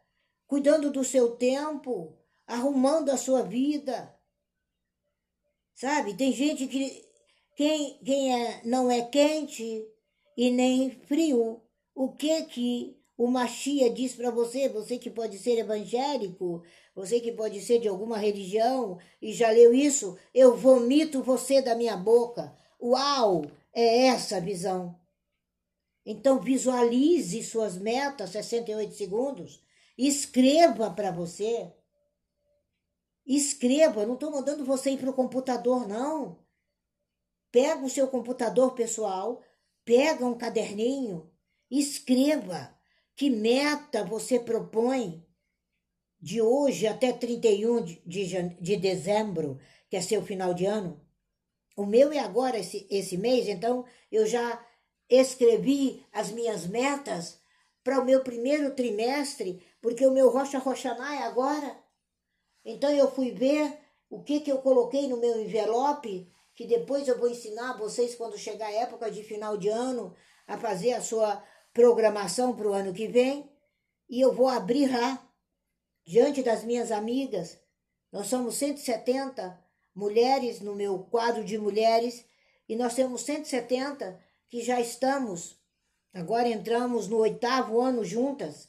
cuidando 0.47 0.91
do 0.91 1.03
seu 1.03 1.37
tempo, 1.37 2.15
arrumando 2.47 3.11
a 3.11 3.17
sua 3.17 3.43
vida. 3.43 4.15
Sabe? 5.77 6.15
Tem 6.15 6.33
gente 6.33 6.67
que 6.67 7.05
quem, 7.55 7.99
quem 8.03 8.35
é, 8.35 8.63
não 8.65 8.91
é 8.91 9.03
quente 9.03 9.87
e 10.37 10.51
nem 10.51 10.91
frio. 10.91 11.63
O 11.95 12.13
que 12.13 12.45
que 12.45 12.97
o 13.17 13.27
Machia 13.27 13.91
diz 13.91 14.15
para 14.15 14.31
você, 14.31 14.69
você 14.69 14.99
que 14.99 15.11
pode 15.11 15.39
ser 15.39 15.59
evangélico, 15.59 16.63
você 16.95 17.21
que 17.21 17.31
pode 17.31 17.61
ser 17.61 17.79
de 17.79 17.89
alguma 17.89 18.17
religião 18.17 18.99
e 19.21 19.33
já 19.33 19.51
leu 19.51 19.73
isso, 19.73 20.19
eu 20.35 20.57
vomito 20.57 21.23
você 21.23 21.61
da 21.61 21.75
minha 21.75 21.97
boca. 21.97 22.57
Uau! 22.81 23.45
É 23.73 24.07
essa 24.07 24.39
a 24.39 24.41
visão. 24.41 24.99
Então 26.07 26.41
visualize 26.41 27.43
suas 27.43 27.77
metas, 27.77 28.31
68 28.31 28.95
segundos, 28.95 29.63
escreva 29.99 30.91
para 30.91 31.11
você. 31.11 31.71
Escreva, 33.27 34.03
eu 34.03 34.07
não 34.07 34.15
estou 34.15 34.31
mandando 34.31 34.65
você 34.65 34.91
ir 34.91 34.99
para 34.99 35.11
o 35.11 35.15
computador, 35.15 35.89
não. 35.89 36.39
Pega 37.51 37.85
o 37.85 37.91
seu 37.91 38.07
computador 38.07 38.75
pessoal, 38.75 39.43
pega 39.85 40.25
um 40.25 40.37
caderninho, 40.37 41.31
escreva 41.71 42.77
que 43.17 43.29
meta 43.31 44.05
você 44.05 44.39
propõe 44.39 45.27
de 46.21 46.41
hoje 46.41 46.87
até 46.87 47.13
31 47.13 47.85
de, 47.85 48.03
de, 48.07 48.49
de 48.61 48.77
dezembro, 48.77 49.59
que 49.89 49.97
é 49.97 50.01
seu 50.01 50.23
final 50.23 50.55
de 50.55 50.67
ano. 50.67 51.01
O 51.77 51.85
meu 51.85 52.13
é 52.13 52.19
agora 52.19 52.59
esse, 52.59 52.87
esse 52.91 53.17
mês, 53.17 53.49
então 53.49 53.85
eu 54.11 54.27
já 54.27 54.65
escrevi 55.09 56.05
as 56.13 56.31
minhas 56.31 56.67
metas 56.67 57.41
para 57.83 58.01
o 58.01 58.05
meu 58.05 58.23
primeiro 58.23 58.75
trimestre, 58.75 59.63
porque 59.81 60.07
o 60.07 60.11
meu 60.11 60.29
Rocha 60.29 60.59
Roxaná 60.59 61.17
é 61.17 61.23
agora. 61.23 61.86
Então 62.67 62.91
eu 62.91 63.09
fui 63.09 63.31
ver 63.31 63.79
o 64.11 64.21
que, 64.25 64.41
que 64.41 64.51
eu 64.51 64.59
coloquei 64.59 65.07
no 65.07 65.17
meu 65.17 65.41
envelope, 65.41 66.29
que 66.53 66.67
depois 66.67 67.07
eu 67.07 67.17
vou 67.17 67.31
ensinar 67.31 67.79
vocês 67.79 68.17
quando 68.17 68.37
chegar 68.37 68.67
a 68.67 68.73
época 68.73 69.09
de 69.09 69.23
final 69.23 69.57
de 69.57 69.69
ano 69.69 70.13
a 70.49 70.59
fazer 70.59 70.93
a 70.93 71.01
sua 71.01 71.43
programação 71.73 72.57
para 72.57 72.67
o 72.67 72.73
ano 72.73 72.93
que 72.93 73.07
vem. 73.07 73.49
E 74.11 74.21
eu 74.21 74.33
vou 74.33 74.49
abrir 74.49 74.91
lá, 74.91 75.31
diante 76.05 76.43
das 76.43 76.65
minhas 76.65 76.91
amigas. 76.91 77.57
Nós 78.11 78.27
somos 78.27 78.57
170 78.57 79.65
mulheres 79.95 80.61
no 80.61 80.75
meu 80.75 80.99
quadro 81.05 81.45
de 81.45 81.57
mulheres 81.57 82.25
e 82.69 82.75
nós 82.75 82.95
temos 82.95 83.23
170 83.23 84.21
que 84.51 84.61
já 84.61 84.81
estamos, 84.81 85.61
agora 86.13 86.49
entramos 86.49 87.09
no 87.09 87.19
oitavo 87.19 87.81
ano 87.81 88.05
juntas. 88.05 88.69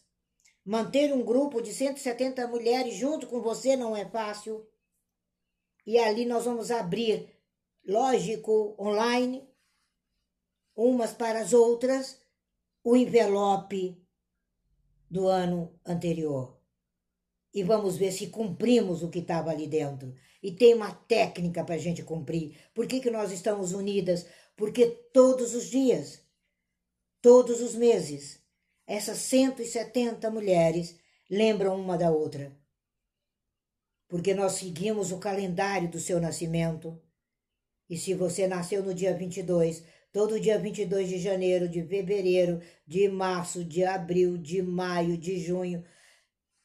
Manter 0.67 1.13
um 1.13 1.23
grupo 1.23 1.61
de 1.61 1.73
170 1.73 2.45
mulheres 2.45 2.93
junto 2.93 3.25
com 3.25 3.39
você 3.39 3.77
não 3.77 3.95
é 3.95 4.03
fácil. 4.03 4.67
E 5.85 5.97
ali 5.97 6.25
nós 6.25 6.43
vamos 6.43 6.71
abrir, 6.71 7.33
lógico, 7.85 8.75
online, 8.77 9.47
umas 10.75 11.13
para 11.13 11.39
as 11.39 11.53
outras, 11.53 12.19
o 12.83 12.97
envelope 12.97 13.97
do 15.09 15.29
ano 15.29 15.73
anterior. 15.85 16.59
E 17.53 17.63
vamos 17.63 17.95
ver 17.95 18.11
se 18.11 18.27
cumprimos 18.27 19.03
o 19.03 19.09
que 19.09 19.19
estava 19.19 19.51
ali 19.51 19.67
dentro. 19.67 20.13
E 20.43 20.51
tem 20.51 20.73
uma 20.73 20.93
técnica 20.93 21.63
para 21.63 21.75
a 21.75 21.79
gente 21.79 22.03
cumprir. 22.03 22.59
Por 22.73 22.87
que, 22.87 22.99
que 22.99 23.09
nós 23.09 23.31
estamos 23.31 23.71
unidas? 23.71 24.27
Porque 24.57 24.85
todos 25.13 25.55
os 25.55 25.69
dias, 25.69 26.27
todos 27.21 27.61
os 27.61 27.73
meses, 27.73 28.45
essas 28.87 29.17
170 29.17 30.31
mulheres 30.31 30.97
lembram 31.29 31.75
uma 31.75 31.97
da 31.97 32.09
outra. 32.09 32.57
Porque 34.07 34.33
nós 34.33 34.53
seguimos 34.53 35.11
o 35.11 35.19
calendário 35.19 35.89
do 35.89 35.99
seu 35.99 36.21
nascimento. 36.21 36.97
E 37.89 37.97
se 37.97 38.13
você 38.13 38.47
nasceu 38.47 38.81
no 38.81 38.93
dia 38.93 39.13
22, 39.13 39.83
todo 40.13 40.39
dia 40.39 40.57
22 40.57 41.09
de 41.09 41.19
janeiro, 41.19 41.67
de 41.67 41.83
fevereiro, 41.83 42.61
de 42.87 43.09
março, 43.09 43.65
de 43.65 43.83
abril, 43.83 44.37
de 44.37 44.61
maio, 44.61 45.17
de 45.17 45.37
junho, 45.37 45.83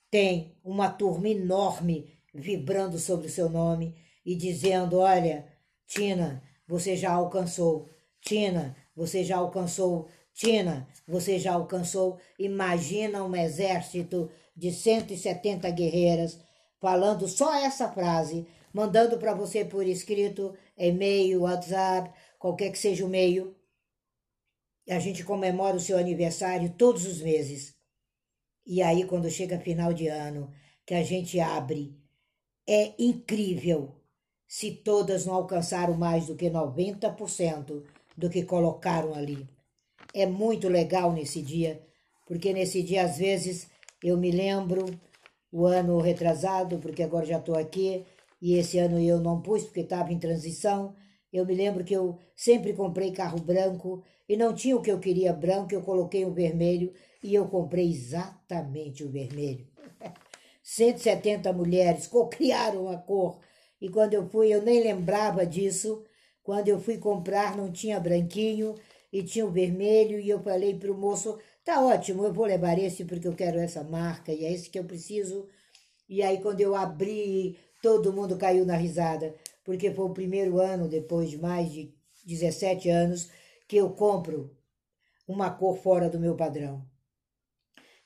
tem 0.08 0.56
uma 0.62 0.88
turma 0.88 1.28
enorme 1.28 2.16
vibrando 2.32 2.98
sobre 2.98 3.26
o 3.26 3.30
seu 3.30 3.48
nome 3.48 3.96
e 4.24 4.36
dizendo: 4.36 4.98
Olha, 4.98 5.46
Tina, 5.86 6.42
você 6.68 6.94
já 6.94 7.12
alcançou. 7.12 7.88
Tina, 8.20 8.76
você 8.94 9.24
já 9.24 9.38
alcançou 9.38 10.08
Tina, 10.34 10.88
você 11.06 11.38
já 11.38 11.52
alcançou, 11.52 12.18
imagina 12.38 13.22
um 13.22 13.36
exército 13.36 14.30
de 14.56 14.72
170 14.72 15.70
guerreiras 15.70 16.38
falando 16.80 17.28
só 17.28 17.54
essa 17.54 17.90
frase, 17.92 18.46
mandando 18.72 19.18
para 19.18 19.34
você 19.34 19.64
por 19.64 19.86
escrito, 19.86 20.54
e-mail, 20.76 21.42
WhatsApp, 21.42 22.12
qualquer 22.38 22.72
que 22.72 22.78
seja 22.78 23.04
o 23.04 23.08
meio. 23.08 23.54
A 24.88 24.98
gente 24.98 25.22
comemora 25.22 25.76
o 25.76 25.80
seu 25.80 25.96
aniversário 25.98 26.74
todos 26.76 27.06
os 27.06 27.20
meses. 27.20 27.74
E 28.66 28.82
aí, 28.82 29.04
quando 29.04 29.30
chega 29.30 29.60
final 29.60 29.92
de 29.92 30.08
ano, 30.08 30.52
que 30.84 30.94
a 30.94 31.02
gente 31.02 31.38
abre, 31.38 31.96
é 32.66 32.94
incrível 32.98 33.94
se 34.48 34.70
todas 34.72 35.26
não 35.26 35.34
alcançaram 35.34 35.94
mais 35.94 36.26
do 36.26 36.36
que 36.36 36.50
90% 36.50 37.84
do 38.16 38.30
que 38.30 38.42
colocaram 38.44 39.14
ali 39.14 39.48
é 40.14 40.26
muito 40.26 40.68
legal 40.68 41.12
nesse 41.12 41.40
dia, 41.42 41.80
porque 42.26 42.52
nesse 42.52 42.82
dia, 42.82 43.04
às 43.04 43.18
vezes, 43.18 43.68
eu 44.02 44.16
me 44.16 44.30
lembro 44.30 44.86
o 45.50 45.66
ano 45.66 46.00
retrasado, 46.00 46.78
porque 46.78 47.02
agora 47.02 47.26
já 47.26 47.38
estou 47.38 47.56
aqui, 47.56 48.04
e 48.40 48.54
esse 48.54 48.78
ano 48.78 48.98
eu 48.98 49.20
não 49.20 49.40
pus 49.40 49.64
porque 49.64 49.80
estava 49.80 50.12
em 50.12 50.18
transição. 50.18 50.94
Eu 51.32 51.46
me 51.46 51.54
lembro 51.54 51.84
que 51.84 51.94
eu 51.94 52.18
sempre 52.34 52.72
comprei 52.72 53.12
carro 53.12 53.38
branco 53.40 54.02
e 54.28 54.36
não 54.36 54.54
tinha 54.54 54.76
o 54.76 54.82
que 54.82 54.90
eu 54.90 54.98
queria 54.98 55.32
branco, 55.32 55.72
eu 55.72 55.82
coloquei 55.82 56.24
o 56.24 56.32
vermelho 56.32 56.92
e 57.22 57.34
eu 57.34 57.46
comprei 57.46 57.88
exatamente 57.90 59.04
o 59.04 59.10
vermelho. 59.10 59.66
170 60.62 61.52
mulheres 61.52 62.06
cocriaram 62.06 62.88
a 62.88 62.96
cor 62.96 63.38
e 63.80 63.88
quando 63.88 64.14
eu 64.14 64.28
fui, 64.28 64.54
eu 64.54 64.62
nem 64.62 64.80
lembrava 64.80 65.44
disso. 65.44 66.04
Quando 66.42 66.68
eu 66.68 66.80
fui 66.80 66.98
comprar, 66.98 67.56
não 67.56 67.70
tinha 67.70 67.98
branquinho, 67.98 68.76
e 69.12 69.22
tinha 69.22 69.44
o 69.44 69.50
vermelho, 69.50 70.18
e 70.18 70.30
eu 70.30 70.42
falei 70.42 70.74
para 70.78 70.90
o 70.90 70.96
moço: 70.96 71.38
tá 71.64 71.84
ótimo, 71.84 72.24
eu 72.24 72.32
vou 72.32 72.46
levar 72.46 72.78
esse 72.78 73.04
porque 73.04 73.28
eu 73.28 73.34
quero 73.34 73.58
essa 73.58 73.84
marca 73.84 74.32
e 74.32 74.44
é 74.44 74.52
esse 74.52 74.70
que 74.70 74.78
eu 74.78 74.84
preciso. 74.84 75.46
E 76.08 76.22
aí, 76.22 76.40
quando 76.40 76.60
eu 76.60 76.74
abri, 76.74 77.58
todo 77.82 78.12
mundo 78.12 78.36
caiu 78.36 78.64
na 78.64 78.76
risada, 78.76 79.34
porque 79.64 79.92
foi 79.92 80.06
o 80.06 80.14
primeiro 80.14 80.58
ano, 80.58 80.88
depois 80.88 81.30
de 81.30 81.38
mais 81.38 81.70
de 81.72 81.94
17 82.24 82.88
anos, 82.88 83.30
que 83.68 83.76
eu 83.76 83.90
compro 83.90 84.56
uma 85.26 85.50
cor 85.50 85.76
fora 85.76 86.08
do 86.08 86.18
meu 86.18 86.36
padrão. 86.36 86.84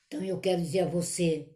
Então, 0.07 0.23
eu 0.23 0.39
quero 0.39 0.61
dizer 0.61 0.81
a 0.81 0.89
você 0.89 1.49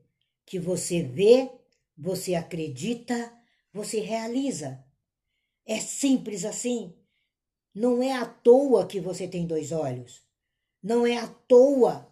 que 0.46 0.60
você 0.60 1.02
vê, 1.02 1.50
você 1.98 2.36
acredita, 2.36 3.32
você 3.74 4.02
realiza. 4.02 4.84
É 5.66 5.80
simples 5.80 6.44
assim. 6.44 6.94
Não 7.74 8.04
é 8.04 8.12
à 8.12 8.26
toa 8.26 8.86
que 8.86 9.00
você 9.00 9.26
tem 9.30 9.46
dois 9.48 9.72
olhos. 9.72 10.22
Não 10.84 11.08
é 11.08 11.18
à 11.18 11.26
toa 11.26 12.06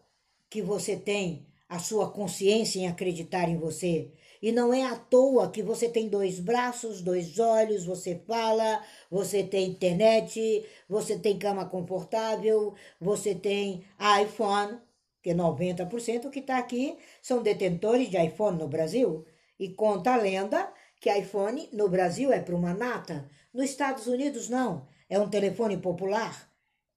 que 0.50 0.62
você 0.62 0.96
tem 0.96 1.46
a 1.68 1.78
sua 1.78 2.10
consciência 2.10 2.80
em 2.80 2.88
acreditar 2.88 3.50
em 3.50 3.58
você. 3.58 4.10
E 4.42 4.54
não 4.54 4.74
é 4.74 4.86
à 4.86 4.96
toa 4.96 5.52
que 5.52 5.62
você 5.62 5.90
tem 5.90 6.08
dois 6.08 6.40
braços, 6.40 7.02
dois 7.02 7.40
olhos, 7.40 7.84
você 7.84 8.16
fala, 8.26 8.82
você 9.12 9.44
tem 9.44 9.72
internet, 9.72 10.66
você 10.88 11.20
tem 11.20 11.38
cama 11.38 11.66
confortável, 11.66 12.74
você 12.98 13.36
tem 13.36 13.84
iPhone, 14.24 14.80
que 15.22 15.34
90% 15.34 16.30
que 16.30 16.40
está 16.40 16.58
aqui 16.58 16.98
são 17.22 17.44
detentores 17.44 18.10
de 18.10 18.18
iPhone 18.18 18.58
no 18.58 18.70
Brasil. 18.70 19.26
E 19.60 19.68
conta 19.68 20.14
a 20.14 20.18
lenda 20.18 20.72
que 21.02 21.14
iPhone 21.14 21.68
no 21.74 21.90
Brasil 21.90 22.32
é 22.32 22.40
para 22.40 22.56
uma 22.56 22.74
nata, 22.74 23.30
nos 23.54 23.66
Estados 23.66 24.08
Unidos 24.08 24.48
não 24.48 24.88
é 25.10 25.20
um 25.20 25.30
telefone 25.30 25.78
popular, 25.78 26.50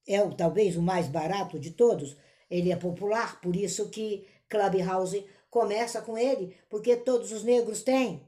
é 0.06 0.22
o, 0.22 0.34
talvez 0.34 0.76
o 0.76 0.82
mais 0.82 1.08
barato 1.08 1.58
de 1.58 1.70
todos. 1.70 2.16
Ele 2.50 2.70
é 2.70 2.76
popular, 2.76 3.40
por 3.40 3.56
isso 3.56 3.88
que 3.88 4.26
Clubhouse 4.48 5.24
começa 5.48 6.02
com 6.02 6.18
ele, 6.18 6.54
porque 6.68 6.96
todos 6.96 7.32
os 7.32 7.42
negros 7.42 7.82
têm. 7.82 8.22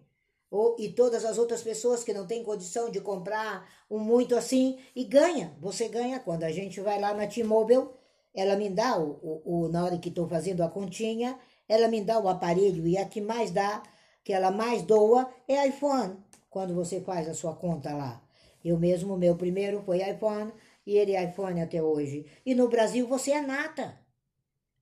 Ou, 0.51 0.77
e 0.79 0.89
todas 0.89 1.25
as 1.25 1.37
outras 1.37 1.63
pessoas 1.63 2.05
que 2.05 2.15
não 2.15 2.27
têm 2.27 2.45
condição 2.45 2.91
de 2.91 3.01
comprar 3.01 3.69
um 3.91 3.99
muito 3.99 4.35
assim, 4.37 4.79
e 4.95 5.05
ganha. 5.05 5.55
Você 5.61 5.89
ganha 5.89 6.21
quando 6.21 6.45
a 6.45 6.51
gente 6.51 6.81
vai 6.81 6.99
lá 7.01 7.13
na 7.13 7.27
T-Mobile, 7.27 7.89
ela 8.33 8.57
me 8.57 8.71
dá, 8.71 8.99
o, 8.99 9.19
o, 9.23 9.65
o 9.65 9.69
na 9.69 9.85
hora 9.85 9.99
que 9.99 10.09
estou 10.09 10.27
fazendo 10.29 10.63
a 10.63 10.69
continha, 10.69 11.39
ela 11.69 11.89
me 11.89 12.01
dá 12.03 12.19
o 12.19 12.29
aparelho, 12.29 12.87
e 12.87 12.97
a 12.97 13.05
que 13.05 13.21
mais 13.21 13.51
dá, 13.51 13.83
que 14.23 14.33
ela 14.33 14.51
mais 14.51 14.83
doa, 14.83 15.29
é 15.47 15.67
iPhone, 15.67 16.17
quando 16.49 16.75
você 16.75 17.01
faz 17.01 17.29
a 17.29 17.35
sua 17.35 17.55
conta 17.55 17.93
lá. 17.95 18.24
Eu 18.65 18.79
mesmo, 18.79 19.17
meu 19.17 19.37
primeiro 19.37 19.83
foi 19.83 19.99
iPhone 19.99 20.51
e 20.87 20.97
ele 20.97 21.13
é 21.13 21.25
iPhone 21.25 21.61
até 21.61 21.83
hoje. 21.83 22.27
E 22.47 22.55
no 22.55 22.69
Brasil 22.69 23.07
você 23.07 23.33
é 23.33 23.43
nata. 23.43 24.01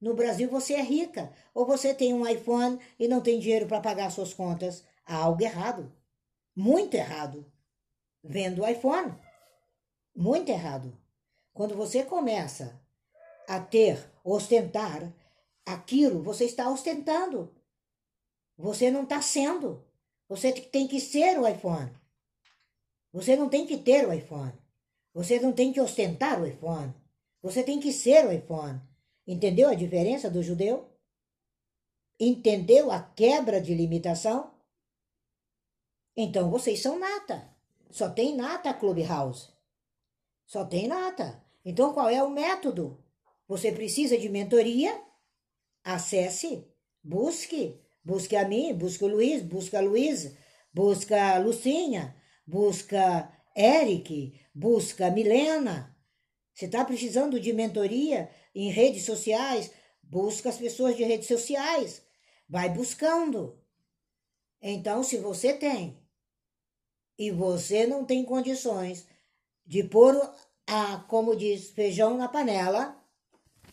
No 0.01 0.15
Brasil 0.15 0.49
você 0.49 0.75
é 0.75 0.83
rica. 0.83 1.33
Ou 1.53 1.67
você 1.67 1.93
tem 1.93 2.15
um 2.15 2.27
iPhone 2.27 2.79
e 2.99 3.09
não 3.09 3.21
tem 3.21 3.41
dinheiro 3.41 3.67
para 3.67 3.81
pagar 3.81 4.11
suas 4.11 4.33
contas. 4.33 4.85
Há 5.05 5.17
algo 5.17 5.43
errado. 5.43 5.93
Muito 6.55 6.95
errado. 6.95 7.45
Vendo 8.23 8.63
o 8.63 8.69
iPhone. 8.69 9.15
Muito 10.15 10.49
errado. 10.49 10.97
Quando 11.53 11.75
você 11.75 12.05
começa 12.05 12.81
a 13.49 13.59
ter, 13.59 13.99
ostentar 14.25 15.13
aquilo, 15.67 16.23
você 16.23 16.45
está 16.45 16.69
ostentando. 16.71 17.53
Você 18.57 18.91
não 18.91 19.03
está 19.03 19.21
sendo. 19.21 19.85
Você 20.29 20.53
tem 20.53 20.87
que 20.87 21.01
ser 21.01 21.39
o 21.39 21.49
iPhone. 21.49 21.91
Você 23.13 23.37
não 23.37 23.49
tem 23.49 23.67
que 23.67 23.77
ter 23.77 24.09
o 24.09 24.13
iPhone. 24.13 24.53
Você 25.13 25.39
não 25.39 25.53
tem 25.53 25.73
que 25.73 25.81
ostentar 25.81 26.41
o 26.41 26.47
iPhone. 26.47 26.95
Você 27.43 27.63
tem 27.63 27.79
que 27.79 27.93
ser 27.93 28.27
o 28.27 28.33
iPhone. 28.33 28.81
Entendeu 29.27 29.69
a 29.69 29.75
diferença 29.75 30.31
do 30.31 30.43
judeu? 30.43 30.89
Entendeu 32.19 32.91
a 32.91 33.01
quebra 33.01 33.61
de 33.61 33.75
limitação? 33.75 34.53
Então 36.17 36.51
vocês 36.51 36.81
são 36.81 36.99
nata. 36.99 37.51
Só 37.91 38.09
tem 38.09 38.35
nata 38.37 38.73
Clubhouse. 38.73 39.49
Só 40.47 40.65
tem 40.65 40.89
nata. 40.89 41.43
Então 41.65 41.93
qual 41.93 42.09
é 42.09 42.23
o 42.23 42.31
método? 42.31 43.03
Você 43.47 43.71
precisa 43.71 44.17
de 44.17 44.29
mentoria? 44.29 44.99
Acesse, 45.85 46.67
busque, 47.03 47.81
busque 48.05 48.37
a 48.37 48.47
mim, 48.49 48.73
busque 48.73 49.05
o 49.05 49.09
Luiz, 49.09 49.43
busque 49.43 49.77
a 49.77 49.81
Luísa, 49.81 50.37
busca 50.73 51.35
a 51.35 51.39
Lucinha, 51.39 52.17
busca 52.47 53.31
Eric, 53.57 54.41
busca 54.55 55.11
Milena. 55.11 55.97
Você 56.55 56.67
está 56.67 56.85
precisando 56.85 57.41
de 57.41 57.53
mentoria 57.53 58.31
em 58.55 58.71
redes 58.71 59.05
sociais? 59.05 59.71
Busca 60.03 60.49
as 60.49 60.57
pessoas 60.57 60.97
de 60.97 61.05
redes 61.05 61.29
sociais. 61.29 62.03
Vai 62.49 62.69
buscando. 62.69 63.59
Então, 64.61 65.03
se 65.03 65.17
você 65.17 65.55
tem 65.55 65.99
e 67.19 67.31
você 67.31 67.87
não 67.87 68.05
tem 68.05 68.25
condições 68.25 69.07
de 69.67 69.83
pôr 69.83 70.15
a, 70.67 70.99
como 71.09 71.37
diz, 71.37 71.71
feijão 71.71 72.17
na 72.17 72.29
panela, 72.29 72.97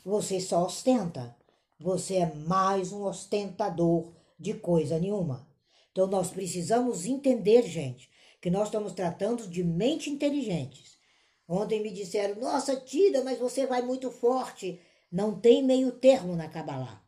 você 0.03 0.39
só 0.39 0.65
ostenta. 0.65 1.35
Você 1.79 2.15
é 2.15 2.33
mais 2.33 2.91
um 2.91 3.03
ostentador 3.03 4.13
de 4.37 4.53
coisa 4.53 4.97
nenhuma. 4.99 5.47
Então 5.91 6.07
nós 6.07 6.29
precisamos 6.29 7.05
entender, 7.05 7.63
gente, 7.63 8.08
que 8.41 8.49
nós 8.49 8.67
estamos 8.67 8.93
tratando 8.93 9.47
de 9.47 9.63
mente 9.63 10.09
inteligentes. 10.09 10.97
Ontem 11.47 11.81
me 11.81 11.91
disseram: 11.91 12.39
"Nossa, 12.39 12.75
Tida, 12.75 13.23
mas 13.23 13.39
você 13.39 13.65
vai 13.65 13.81
muito 13.81 14.11
forte". 14.11 14.79
Não 15.11 15.39
tem 15.39 15.63
meio 15.63 15.91
termo 15.91 16.35
na 16.35 16.47
Kabbalah. 16.47 17.03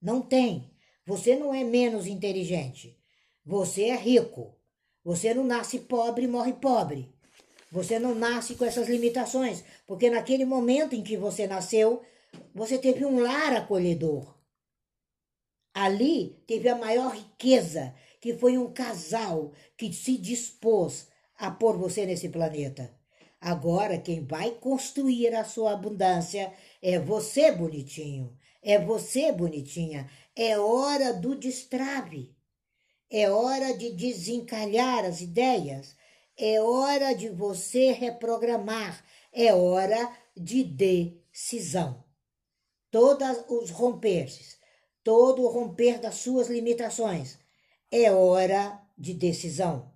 Não 0.00 0.22
tem. 0.22 0.70
Você 1.04 1.36
não 1.36 1.52
é 1.54 1.62
menos 1.62 2.06
inteligente. 2.06 2.98
Você 3.44 3.84
é 3.84 3.96
rico. 3.96 4.54
Você 5.04 5.34
não 5.34 5.44
nasce 5.44 5.80
pobre 5.80 6.24
e 6.24 6.28
morre 6.28 6.52
pobre. 6.54 7.12
Você 7.70 7.98
não 7.98 8.14
nasce 8.14 8.54
com 8.54 8.64
essas 8.64 8.88
limitações, 8.88 9.62
porque 9.86 10.08
naquele 10.08 10.44
momento 10.44 10.94
em 10.94 11.02
que 11.02 11.16
você 11.16 11.46
nasceu, 11.46 12.02
você 12.54 12.78
teve 12.78 13.04
um 13.04 13.20
lar 13.20 13.54
acolhedor. 13.54 14.34
Ali 15.74 16.42
teve 16.46 16.68
a 16.68 16.74
maior 16.74 17.14
riqueza, 17.14 17.94
que 18.20 18.34
foi 18.34 18.58
um 18.58 18.72
casal 18.72 19.52
que 19.76 19.92
se 19.92 20.16
dispôs 20.16 21.08
a 21.38 21.50
pôr 21.50 21.76
você 21.76 22.04
nesse 22.04 22.28
planeta. 22.28 22.92
Agora, 23.40 23.98
quem 23.98 24.24
vai 24.24 24.50
construir 24.50 25.34
a 25.34 25.44
sua 25.44 25.72
abundância 25.72 26.52
é 26.82 26.98
você, 26.98 27.52
bonitinho. 27.52 28.36
É 28.60 28.78
você, 28.78 29.30
bonitinha. 29.30 30.10
É 30.34 30.58
hora 30.58 31.12
do 31.12 31.36
destrave. 31.36 32.34
É 33.08 33.30
hora 33.30 33.76
de 33.76 33.92
desencalhar 33.92 35.04
as 35.04 35.20
ideias. 35.20 35.96
É 36.36 36.60
hora 36.60 37.14
de 37.14 37.28
você 37.28 37.92
reprogramar. 37.92 39.04
É 39.32 39.54
hora 39.54 40.12
de 40.36 40.64
decisão. 40.64 42.04
Todos 42.90 43.44
os 43.48 43.70
romperes, 43.70 44.58
todo 45.04 45.42
o 45.42 45.48
romper 45.48 46.00
das 46.00 46.16
suas 46.16 46.48
limitações. 46.48 47.38
É 47.90 48.12
hora 48.12 48.82
de 48.98 49.14
decisão. 49.14 49.90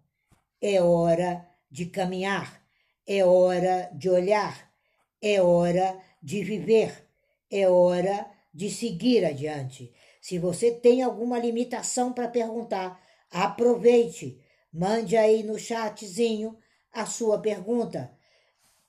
É 0.60 0.82
hora 0.82 1.46
de 1.70 1.86
caminhar. 1.86 2.64
É 3.06 3.22
hora 3.22 3.90
de 3.94 4.08
olhar. 4.08 4.72
É 5.20 5.42
hora 5.42 6.00
de 6.22 6.42
viver. 6.42 7.06
É 7.50 7.68
hora 7.68 8.30
de 8.54 8.70
seguir 8.70 9.26
adiante. 9.26 9.92
Se 10.22 10.38
você 10.38 10.70
tem 10.70 11.02
alguma 11.02 11.38
limitação 11.38 12.14
para 12.14 12.28
perguntar, 12.28 12.98
aproveite. 13.30 14.40
Mande 14.72 15.14
aí 15.14 15.42
no 15.42 15.58
chatzinho 15.58 16.56
a 16.90 17.04
sua 17.04 17.40
pergunta. 17.40 18.16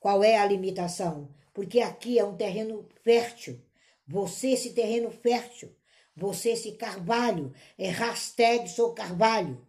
Qual 0.00 0.24
é 0.24 0.38
a 0.38 0.46
limitação? 0.46 1.28
Porque 1.52 1.80
aqui 1.80 2.18
é 2.18 2.24
um 2.24 2.36
terreno 2.36 2.88
fértil. 3.02 3.60
Você, 4.06 4.50
esse 4.50 4.72
terreno 4.72 5.10
fértil, 5.10 5.74
você, 6.16 6.50
esse 6.50 6.72
carvalho, 6.72 7.52
é 7.76 7.88
hashtag 7.88 8.68
sou 8.68 8.94
carvalho. 8.94 9.66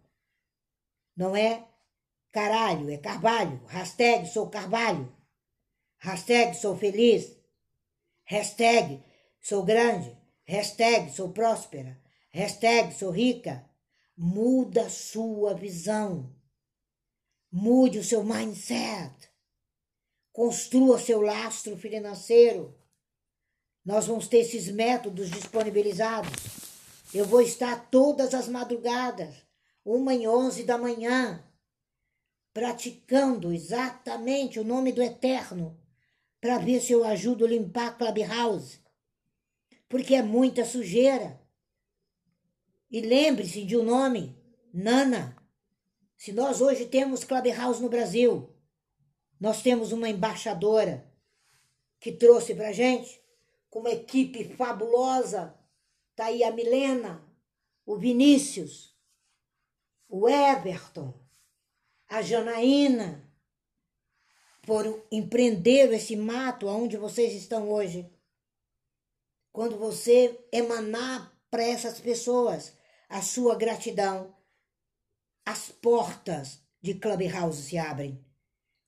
Não 1.16 1.34
é 1.34 1.66
caralho, 2.30 2.90
é 2.90 2.98
carvalho. 2.98 3.60
Hashtag 3.66 4.28
sou 4.28 4.48
carvalho. 4.48 5.12
Hashtag 5.98 6.56
sou 6.56 6.76
feliz. 6.76 7.36
Hashtag 8.24 9.02
sou 9.40 9.64
grande. 9.64 10.16
Hashtag 10.44 11.10
sou 11.12 11.32
próspera. 11.32 12.00
Hashtag 12.30 12.94
sou 12.94 13.10
rica. 13.10 13.68
Muda 14.16 14.88
sua 14.88 15.54
visão. 15.54 16.32
Mude 17.50 17.98
o 17.98 18.04
seu 18.04 18.22
mindset. 18.22 19.30
Construa 20.32 20.98
seu 21.00 21.20
lastro 21.20 21.76
financeiro. 21.76 22.78
Nós 23.86 24.06
vamos 24.06 24.28
ter 24.28 24.38
esses 24.38 24.68
métodos 24.68 25.30
disponibilizados. 25.30 26.32
Eu 27.14 27.24
vou 27.24 27.40
estar 27.40 27.88
todas 27.88 28.34
as 28.34 28.48
madrugadas, 28.48 29.34
uma 29.82 30.12
em 30.12 30.28
onze 30.28 30.64
da 30.64 30.76
manhã, 30.76 31.42
praticando 32.52 33.52
exatamente 33.52 34.60
o 34.60 34.64
nome 34.64 34.92
do 34.92 35.02
Eterno, 35.02 35.78
para 36.40 36.58
ver 36.58 36.80
se 36.80 36.92
eu 36.92 37.04
ajudo 37.04 37.46
a 37.46 37.48
limpar 37.48 37.86
a 37.86 37.92
Clubhouse 37.92 38.84
porque 39.88 40.14
é 40.14 40.22
muita 40.22 40.64
sujeira. 40.64 41.40
E 42.90 43.00
lembre-se 43.00 43.64
de 43.64 43.76
um 43.76 43.82
nome, 43.82 44.36
Nana. 44.72 45.36
Se 46.16 46.32
nós 46.32 46.60
hoje 46.60 46.86
temos 46.86 47.24
Clubhouse 47.24 47.80
no 47.80 47.88
Brasil, 47.88 48.54
nós 49.38 49.62
temos 49.62 49.92
uma 49.92 50.08
embaixadora 50.08 51.10
que 52.00 52.12
trouxe 52.12 52.54
para 52.54 52.72
gente, 52.72 53.20
com 53.76 53.80
uma 53.80 53.90
equipe 53.90 54.42
fabulosa. 54.56 55.54
Tá 56.14 56.26
aí 56.26 56.42
a 56.42 56.50
Milena, 56.50 57.22
o 57.84 57.98
Vinícius, 57.98 58.96
o 60.08 60.26
Everton, 60.26 61.12
a 62.08 62.22
Janaína, 62.22 63.30
por 64.62 65.04
empreender 65.12 65.92
esse 65.92 66.16
mato 66.16 66.70
aonde 66.70 66.96
vocês 66.96 67.34
estão 67.34 67.70
hoje 67.70 68.10
quando 69.52 69.76
você 69.76 70.42
emanar 70.50 71.38
para 71.50 71.62
essas 71.62 72.00
pessoas 72.00 72.72
a 73.10 73.20
sua 73.20 73.56
gratidão, 73.56 74.34
as 75.44 75.68
portas 75.68 76.62
de 76.80 76.94
Clubhouse 76.94 77.62
se 77.62 77.76
abrem. 77.76 78.24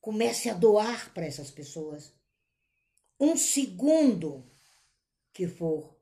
Comece 0.01 0.49
a 0.49 0.55
doar 0.55 1.13
para 1.13 1.27
essas 1.27 1.51
pessoas. 1.51 2.11
Um 3.21 3.37
segundo 3.37 4.49
que 5.39 5.47
for. 5.47 5.97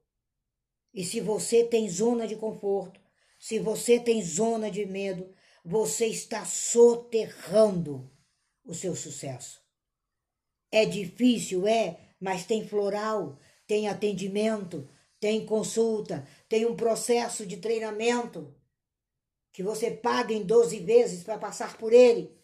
E 0.94 1.04
se 1.04 1.20
você 1.20 1.62
tem 1.62 1.90
zona 1.90 2.26
de 2.26 2.36
conforto, 2.36 2.98
se 3.38 3.58
você 3.58 4.00
tem 4.00 4.22
zona 4.22 4.70
de 4.70 4.86
medo, 4.86 5.30
você 5.62 6.06
está 6.06 6.42
soterrando 6.46 8.10
o 8.64 8.72
seu 8.72 8.96
sucesso. 8.96 9.60
É 10.72 10.86
difícil, 10.86 11.68
é, 11.68 11.98
mas 12.18 12.46
tem 12.46 12.66
floral, 12.66 13.38
tem 13.66 13.88
atendimento, 13.88 14.88
tem 15.20 15.44
consulta, 15.44 16.26
tem 16.48 16.64
um 16.64 16.74
processo 16.74 17.44
de 17.44 17.58
treinamento 17.58 18.56
que 19.52 19.62
você 19.62 19.90
paga 19.90 20.32
em 20.32 20.44
12 20.44 20.78
vezes 20.78 21.22
para 21.22 21.36
passar 21.36 21.76
por 21.76 21.92
ele. 21.92 22.34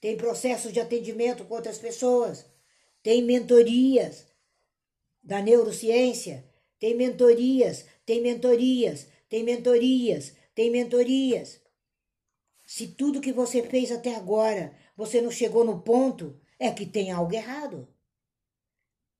Tem 0.00 0.16
processo 0.16 0.72
de 0.72 0.80
atendimento 0.80 1.44
com 1.44 1.54
outras 1.54 1.78
pessoas, 1.78 2.44
tem 3.04 3.22
mentorias 3.22 4.29
da 5.22 5.40
neurociência, 5.40 6.48
tem 6.78 6.94
mentorias, 6.96 7.84
tem 8.06 8.20
mentorias, 8.20 9.06
tem 9.28 9.42
mentorias, 9.42 10.34
tem 10.54 10.70
mentorias. 10.70 11.60
Se 12.66 12.88
tudo 12.88 13.20
que 13.20 13.32
você 13.32 13.62
fez 13.62 13.90
até 13.90 14.14
agora 14.14 14.74
você 15.00 15.22
não 15.22 15.30
chegou 15.30 15.64
no 15.64 15.80
ponto, 15.80 16.38
é 16.58 16.70
que 16.70 16.84
tem 16.84 17.10
algo 17.10 17.34
errado. 17.34 17.88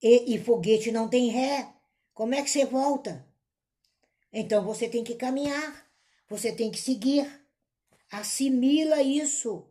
E, 0.02 0.34
e 0.34 0.38
foguete 0.38 0.92
não 0.92 1.08
tem 1.08 1.30
ré. 1.30 1.72
Como 2.12 2.34
é 2.34 2.42
que 2.42 2.50
você 2.50 2.66
volta? 2.66 3.26
Então 4.30 4.62
você 4.62 4.88
tem 4.88 5.02
que 5.02 5.14
caminhar, 5.14 5.90
você 6.28 6.52
tem 6.52 6.70
que 6.70 6.78
seguir. 6.78 7.26
Assimila 8.10 9.02
isso. 9.02 9.66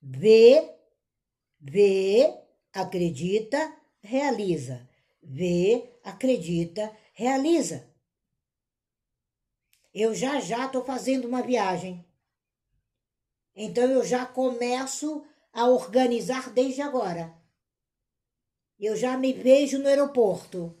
Vê, 0.00 0.74
vê, 1.60 2.34
acredita, 2.72 3.76
realiza. 4.00 4.88
Vê, 5.22 5.98
acredita, 6.02 6.94
realiza. 7.12 7.88
Eu 9.94 10.14
já 10.14 10.40
já 10.40 10.66
estou 10.66 10.84
fazendo 10.84 11.28
uma 11.28 11.42
viagem. 11.42 12.04
Então 13.54 13.84
eu 13.84 14.04
já 14.04 14.26
começo 14.26 15.24
a 15.52 15.68
organizar 15.68 16.50
desde 16.50 16.80
agora. 16.80 17.36
Eu 18.78 18.96
já 18.96 19.16
me 19.16 19.32
vejo 19.32 19.78
no 19.78 19.86
aeroporto. 19.86 20.76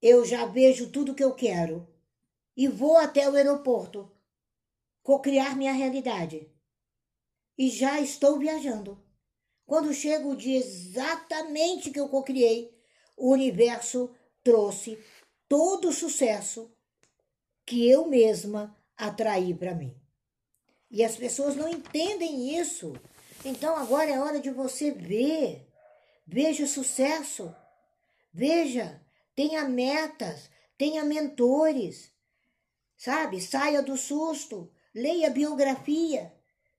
Eu 0.00 0.24
já 0.24 0.46
vejo 0.46 0.92
tudo 0.92 1.14
que 1.14 1.24
eu 1.24 1.34
quero. 1.34 1.88
E 2.54 2.68
vou 2.68 2.96
até 2.96 3.28
o 3.28 3.34
aeroporto 3.34 4.14
cocriar 5.02 5.56
minha 5.56 5.72
realidade. 5.72 6.50
E 7.56 7.70
já 7.70 8.00
estou 8.00 8.38
viajando. 8.38 9.02
Quando 9.64 9.92
chega 9.94 10.26
o 10.28 10.36
dia 10.36 10.58
exatamente 10.58 11.90
que 11.90 11.98
eu 11.98 12.08
cocriei, 12.08 12.75
o 13.16 13.30
universo 13.30 14.10
trouxe 14.44 14.98
todo 15.48 15.88
o 15.88 15.92
sucesso 15.92 16.70
que 17.64 17.88
eu 17.88 18.06
mesma 18.06 18.76
atraí 18.96 19.54
para 19.54 19.74
mim. 19.74 19.96
E 20.90 21.02
as 21.02 21.16
pessoas 21.16 21.56
não 21.56 21.68
entendem 21.68 22.58
isso. 22.58 22.94
Então 23.44 23.76
agora 23.76 24.10
é 24.10 24.20
hora 24.20 24.40
de 24.40 24.50
você 24.50 24.90
ver. 24.90 25.66
Veja 26.26 26.64
o 26.64 26.68
sucesso. 26.68 27.54
Veja, 28.32 29.00
tenha 29.34 29.68
metas, 29.68 30.50
tenha 30.78 31.04
mentores. 31.04 32.12
Sabe? 32.96 33.40
Saia 33.40 33.82
do 33.82 33.96
susto, 33.96 34.70
leia 34.94 35.28
a 35.28 35.30
biografia. 35.30 36.32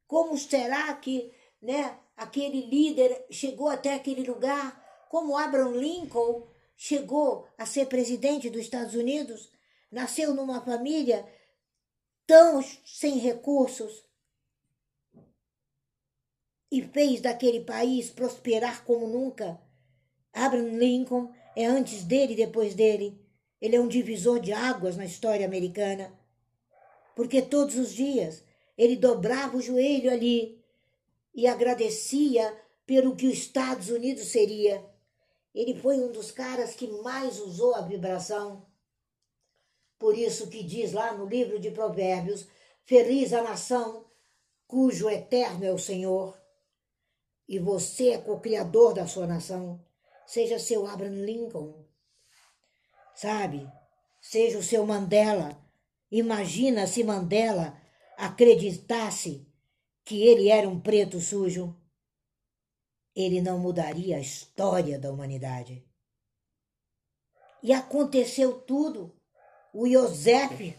Como 0.08 0.38
será 0.38 0.94
que, 0.96 1.32
né, 1.62 2.00
aquele 2.16 2.62
líder 2.62 3.26
chegou 3.30 3.68
até 3.68 3.94
aquele 3.94 4.24
lugar? 4.24 4.87
Como 5.10 5.38
Abraham 5.38 5.72
Lincoln 5.72 6.48
chegou 6.76 7.48
a 7.58 7.66
ser 7.66 7.88
presidente 7.88 8.50
dos 8.50 8.62
Estados 8.62 8.96
Unidos? 8.96 9.52
Nasceu 9.92 10.34
numa 10.34 10.62
família 10.62 11.26
tão 12.26 12.62
sem 12.86 13.18
recursos 13.18 14.06
e 16.70 16.82
fez 16.82 17.22
daquele 17.22 17.62
país 17.62 18.10
prosperar 18.10 18.84
como 18.84 19.08
nunca. 19.08 19.60
Abraham 20.34 20.78
Lincoln 20.78 21.34
é 21.56 21.66
antes 21.66 22.04
dele 22.04 22.34
e 22.34 22.38
depois 22.38 22.76
dele. 22.76 23.20
Ele 23.60 23.76
é 23.76 23.82
um 23.82 23.88
divisor 23.88 24.40
de 24.40 24.52
águas 24.52 24.98
na 24.98 25.06
história 25.06 25.46
americana. 25.46 26.14
Porque 27.16 27.42
todos 27.42 27.76
os 27.76 27.94
dias 27.94 28.44
ele 28.78 28.96
dobrava 28.96 29.58
o 29.58 29.62
joelho 29.62 30.12
ali 30.12 30.64
e 31.34 31.48
agradecia 31.48 32.56
pelo 32.86 33.16
que 33.16 33.26
os 33.26 33.34
Estados 33.34 33.90
Unidos 33.90 34.26
seria. 34.26 34.86
Ele 35.58 35.74
foi 35.74 35.98
um 35.98 36.12
dos 36.12 36.30
caras 36.30 36.76
que 36.76 36.88
mais 37.02 37.40
usou 37.40 37.74
a 37.74 37.82
vibração. 37.82 38.64
Por 39.98 40.16
isso 40.16 40.52
que 40.52 40.62
diz 40.62 40.94
lá 40.94 41.16
no 41.16 41.26
livro 41.26 41.60
de 41.60 41.72
Provérbios: 41.72 42.48
Feliz 42.86 43.34
a 43.34 43.42
nação 43.42 44.06
cujo 44.68 45.10
eterno 45.10 45.66
é 45.66 45.74
o 45.74 45.80
Senhor. 45.80 46.40
E 47.50 47.58
você 47.58 48.10
é 48.10 48.18
co-criador 48.20 48.94
da 48.94 49.08
sua 49.08 49.26
nação. 49.26 49.84
Seja 50.28 50.60
seu 50.60 50.86
Abraham 50.86 51.26
Lincoln. 51.26 51.74
Sabe? 53.16 53.68
Seja 54.22 54.60
o 54.60 54.64
seu 54.64 54.86
Mandela. 54.86 55.58
Imagina 56.12 56.86
se 56.86 57.04
Mandela 57.04 57.82
acreditasse 58.16 59.48
que 60.06 60.22
ele 60.22 60.50
era 60.50 60.70
um 60.70 60.80
preto 60.80 61.20
sujo. 61.20 61.76
Ele 63.18 63.42
não 63.42 63.58
mudaria 63.58 64.18
a 64.18 64.20
história 64.20 65.00
da 65.00 65.12
humanidade. 65.12 65.84
E 67.64 67.74
aconteceu 67.74 68.62
tudo. 68.62 69.20
O 69.74 69.88
Yosef 69.88 70.78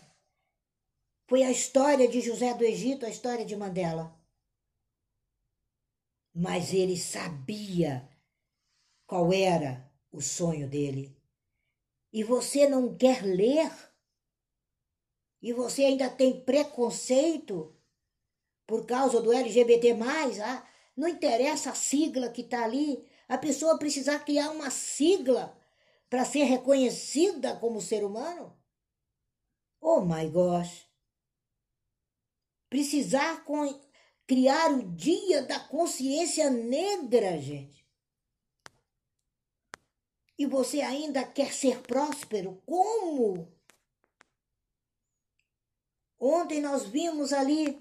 foi 1.27 1.43
a 1.43 1.51
história 1.51 2.07
de 2.07 2.21
José 2.21 2.55
do 2.55 2.63
Egito, 2.63 3.05
a 3.05 3.09
história 3.09 3.45
de 3.45 3.57
Mandela. 3.57 4.17
Mas 6.33 6.73
ele 6.73 6.97
sabia 6.97 8.09
qual 9.05 9.33
era 9.33 9.93
o 10.13 10.21
sonho 10.21 10.69
dele. 10.69 11.21
E 12.13 12.23
você 12.23 12.69
não 12.69 12.97
quer 12.97 13.21
ler? 13.25 13.73
E 15.43 15.53
você 15.53 15.87
ainda 15.87 16.09
tem 16.09 16.41
preconceito 16.45 17.77
por 18.65 18.87
causa 18.87 19.21
do 19.21 19.33
LGBT? 19.33 19.97
Ah, 20.41 20.69
não 20.99 21.07
interessa 21.07 21.71
a 21.71 21.75
sigla 21.77 22.29
que 22.29 22.41
está 22.41 22.65
ali. 22.65 23.09
A 23.29 23.39
pessoa 23.39 23.79
precisar 23.79 24.19
criar 24.25 24.51
uma 24.51 24.69
sigla 24.69 25.57
para 26.11 26.25
ser 26.25 26.43
reconhecida 26.43 27.55
como 27.57 27.81
ser 27.81 28.05
humano? 28.05 28.59
Oh 29.81 30.01
my 30.01 30.29
gosh! 30.29 30.89
Precisar 32.69 33.45
criar 34.27 34.73
o 34.73 34.83
dia 34.91 35.43
da 35.43 35.61
consciência 35.61 36.51
negra, 36.51 37.41
gente. 37.41 37.87
E 40.37 40.47
você 40.47 40.81
ainda 40.81 41.25
quer 41.25 41.53
ser 41.53 41.81
próspero? 41.83 42.61
Como? 42.67 43.57
Ontem 46.19 46.61
nós 46.61 46.87
vimos 46.87 47.33
ali, 47.33 47.81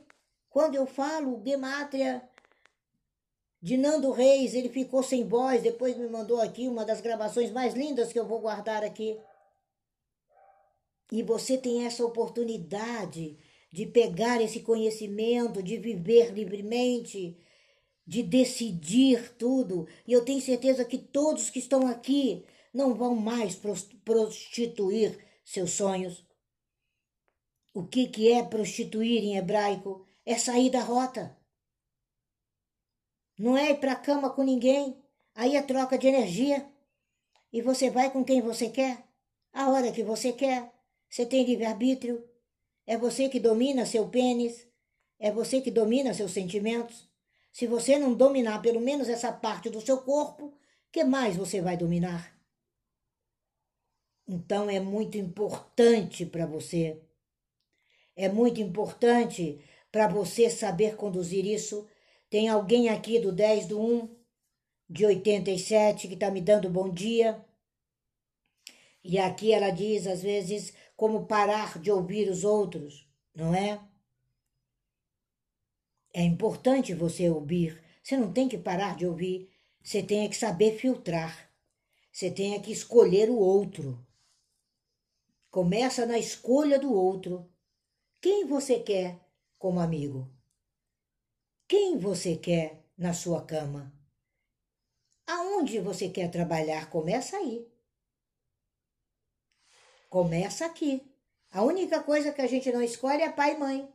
quando 0.49 0.75
eu 0.75 0.85
falo 0.85 1.41
Gematria 1.43 2.29
de 3.61 3.75
Nando 3.75 4.11
Reis, 4.11 4.53
ele 4.53 4.69
ficou 4.69 5.01
sem 5.01 5.27
voz, 5.27 5.61
depois 5.61 5.97
me 5.97 6.07
mandou 6.07 6.39
aqui 6.39 6.67
uma 6.67 6.85
das 6.85 7.01
gravações 7.01 7.51
mais 7.51 7.73
lindas 7.73 8.13
que 8.13 8.19
eu 8.19 8.25
vou 8.25 8.39
guardar 8.39 8.83
aqui. 8.83 9.17
E 11.11 11.23
você 11.23 11.57
tem 11.57 11.85
essa 11.85 12.05
oportunidade 12.05 13.37
de 13.71 13.85
pegar 13.85 14.41
esse 14.41 14.61
conhecimento, 14.61 15.63
de 15.63 15.77
viver 15.77 16.31
livremente, 16.33 17.37
de 18.05 18.23
decidir 18.23 19.35
tudo. 19.37 19.87
E 20.05 20.13
eu 20.13 20.23
tenho 20.23 20.41
certeza 20.41 20.85
que 20.85 20.97
todos 20.97 21.49
que 21.49 21.59
estão 21.59 21.87
aqui 21.87 22.45
não 22.73 22.93
vão 22.93 23.15
mais 23.15 23.59
prostituir 24.03 25.17
seus 25.43 25.71
sonhos. 25.71 26.25
O 27.73 27.85
que, 27.85 28.07
que 28.07 28.31
é 28.31 28.43
prostituir 28.43 29.23
em 29.23 29.37
hebraico? 29.37 30.05
É 30.25 30.37
sair 30.37 30.69
da 30.69 30.81
rota. 30.81 31.36
Não 33.37 33.57
é 33.57 33.71
ir 33.71 33.79
para 33.79 33.93
a 33.93 33.95
cama 33.95 34.29
com 34.29 34.43
ninguém. 34.43 34.97
Aí 35.35 35.55
é 35.55 35.61
troca 35.61 35.97
de 35.97 36.07
energia. 36.07 36.67
E 37.53 37.61
você 37.61 37.89
vai 37.89 38.11
com 38.11 38.23
quem 38.23 38.41
você 38.41 38.69
quer, 38.69 39.03
a 39.53 39.69
hora 39.69 39.91
que 39.91 40.03
você 40.03 40.33
quer. 40.33 40.71
Você 41.09 41.25
tem 41.25 41.45
livre-arbítrio. 41.45 42.27
É 42.85 42.97
você 42.97 43.29
que 43.29 43.39
domina 43.39 43.85
seu 43.85 44.07
pênis. 44.09 44.67
É 45.19 45.31
você 45.31 45.61
que 45.61 45.71
domina 45.71 46.13
seus 46.13 46.31
sentimentos. 46.31 47.09
Se 47.51 47.65
você 47.65 47.97
não 47.97 48.13
dominar 48.13 48.61
pelo 48.61 48.79
menos 48.79 49.09
essa 49.09 49.31
parte 49.31 49.69
do 49.69 49.81
seu 49.81 50.01
corpo, 50.01 50.53
que 50.91 51.03
mais 51.03 51.35
você 51.35 51.61
vai 51.61 51.75
dominar? 51.77 52.37
Então 54.27 54.69
é 54.69 54.79
muito 54.79 55.17
importante 55.17 56.25
para 56.25 56.45
você. 56.45 57.01
É 58.15 58.27
muito 58.27 58.59
importante 58.59 59.63
para 59.91 60.07
você 60.07 60.49
saber 60.49 60.95
conduzir 60.95 61.45
isso. 61.45 61.87
Tem 62.29 62.49
alguém 62.49 62.89
aqui 62.89 63.19
do 63.19 63.31
10 63.31 63.67
do 63.67 63.81
1 63.81 64.15
de 64.89 65.05
87 65.05 66.07
que 66.07 66.13
está 66.13 66.29
me 66.29 66.41
dando 66.41 66.69
bom 66.69 66.89
dia. 66.89 67.43
E 69.03 69.17
aqui 69.17 69.53
ela 69.53 69.69
diz, 69.69 70.05
às 70.05 70.21
vezes, 70.21 70.73
como 70.95 71.25
parar 71.25 71.79
de 71.79 71.89
ouvir 71.89 72.29
os 72.29 72.43
outros, 72.43 73.07
não 73.33 73.55
é? 73.55 73.79
É 76.13 76.21
importante 76.21 76.93
você 76.93 77.29
ouvir. 77.29 77.81
Você 78.03 78.17
não 78.17 78.33
tem 78.33 78.49
que 78.49 78.57
parar 78.57 78.95
de 78.95 79.05
ouvir. 79.05 79.49
Você 79.81 80.03
tem 80.03 80.29
que 80.29 80.35
saber 80.35 80.77
filtrar. 80.77 81.49
Você 82.11 82.31
tem 82.31 82.59
que 82.61 82.71
escolher 82.71 83.29
o 83.29 83.37
outro. 83.37 84.05
Começa 85.49 86.05
na 86.05 86.17
escolha 86.17 86.77
do 86.77 86.93
outro. 86.93 87.49
Quem 88.19 88.45
você 88.45 88.79
quer 88.79 89.19
como 89.57 89.79
amigo? 89.79 90.36
Quem 91.67 91.97
você 91.97 92.37
quer 92.37 92.81
na 92.97 93.13
sua 93.13 93.45
cama? 93.45 93.91
Aonde 95.27 95.81
você 95.81 96.07
quer 96.07 96.31
trabalhar? 96.31 96.89
Começa 96.89 97.35
aí. 97.35 97.69
Começa 100.09 100.65
aqui. 100.65 101.05
A 101.51 101.63
única 101.63 102.01
coisa 102.01 102.31
que 102.31 102.41
a 102.41 102.47
gente 102.47 102.71
não 102.71 102.81
escolhe 102.81 103.21
é 103.21 103.29
pai 103.29 103.55
e 103.55 103.57
mãe. 103.57 103.93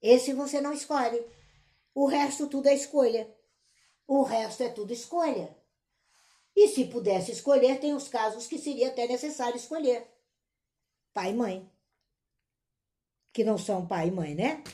Esse 0.00 0.32
você 0.32 0.58
não 0.58 0.72
escolhe. 0.72 1.22
O 1.94 2.06
resto 2.06 2.46
tudo 2.46 2.68
é 2.68 2.74
escolha. 2.74 3.30
O 4.06 4.22
resto 4.22 4.62
é 4.62 4.70
tudo 4.70 4.90
escolha. 4.94 5.54
E 6.54 6.68
se 6.68 6.86
pudesse 6.86 7.30
escolher, 7.30 7.78
tem 7.78 7.92
os 7.92 8.08
casos 8.08 8.46
que 8.46 8.56
seria 8.56 8.88
até 8.88 9.06
necessário 9.06 9.56
escolher. 9.56 10.06
Pai 11.12 11.32
e 11.32 11.34
mãe. 11.34 11.70
Que 13.34 13.44
não 13.44 13.58
são 13.58 13.86
pai 13.86 14.08
e 14.08 14.10
mãe, 14.10 14.34
né? 14.34 14.64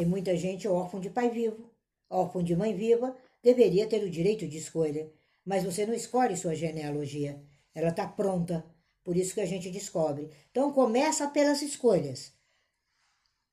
Tem 0.00 0.06
muita 0.06 0.34
gente 0.34 0.66
órfã 0.66 0.98
de 0.98 1.10
pai 1.10 1.28
vivo, 1.28 1.70
órfã 2.08 2.42
de 2.42 2.56
mãe 2.56 2.74
viva, 2.74 3.14
deveria 3.42 3.86
ter 3.86 4.02
o 4.02 4.08
direito 4.08 4.48
de 4.48 4.56
escolha. 4.56 5.12
Mas 5.44 5.62
você 5.62 5.84
não 5.84 5.92
escolhe 5.92 6.38
sua 6.38 6.54
genealogia. 6.54 7.38
Ela 7.74 7.90
está 7.90 8.08
pronta 8.08 8.64
por 9.04 9.14
isso 9.14 9.34
que 9.34 9.42
a 9.42 9.46
gente 9.46 9.70
descobre. 9.70 10.30
Então 10.50 10.72
começa 10.72 11.28
pelas 11.28 11.60
escolhas. 11.60 12.32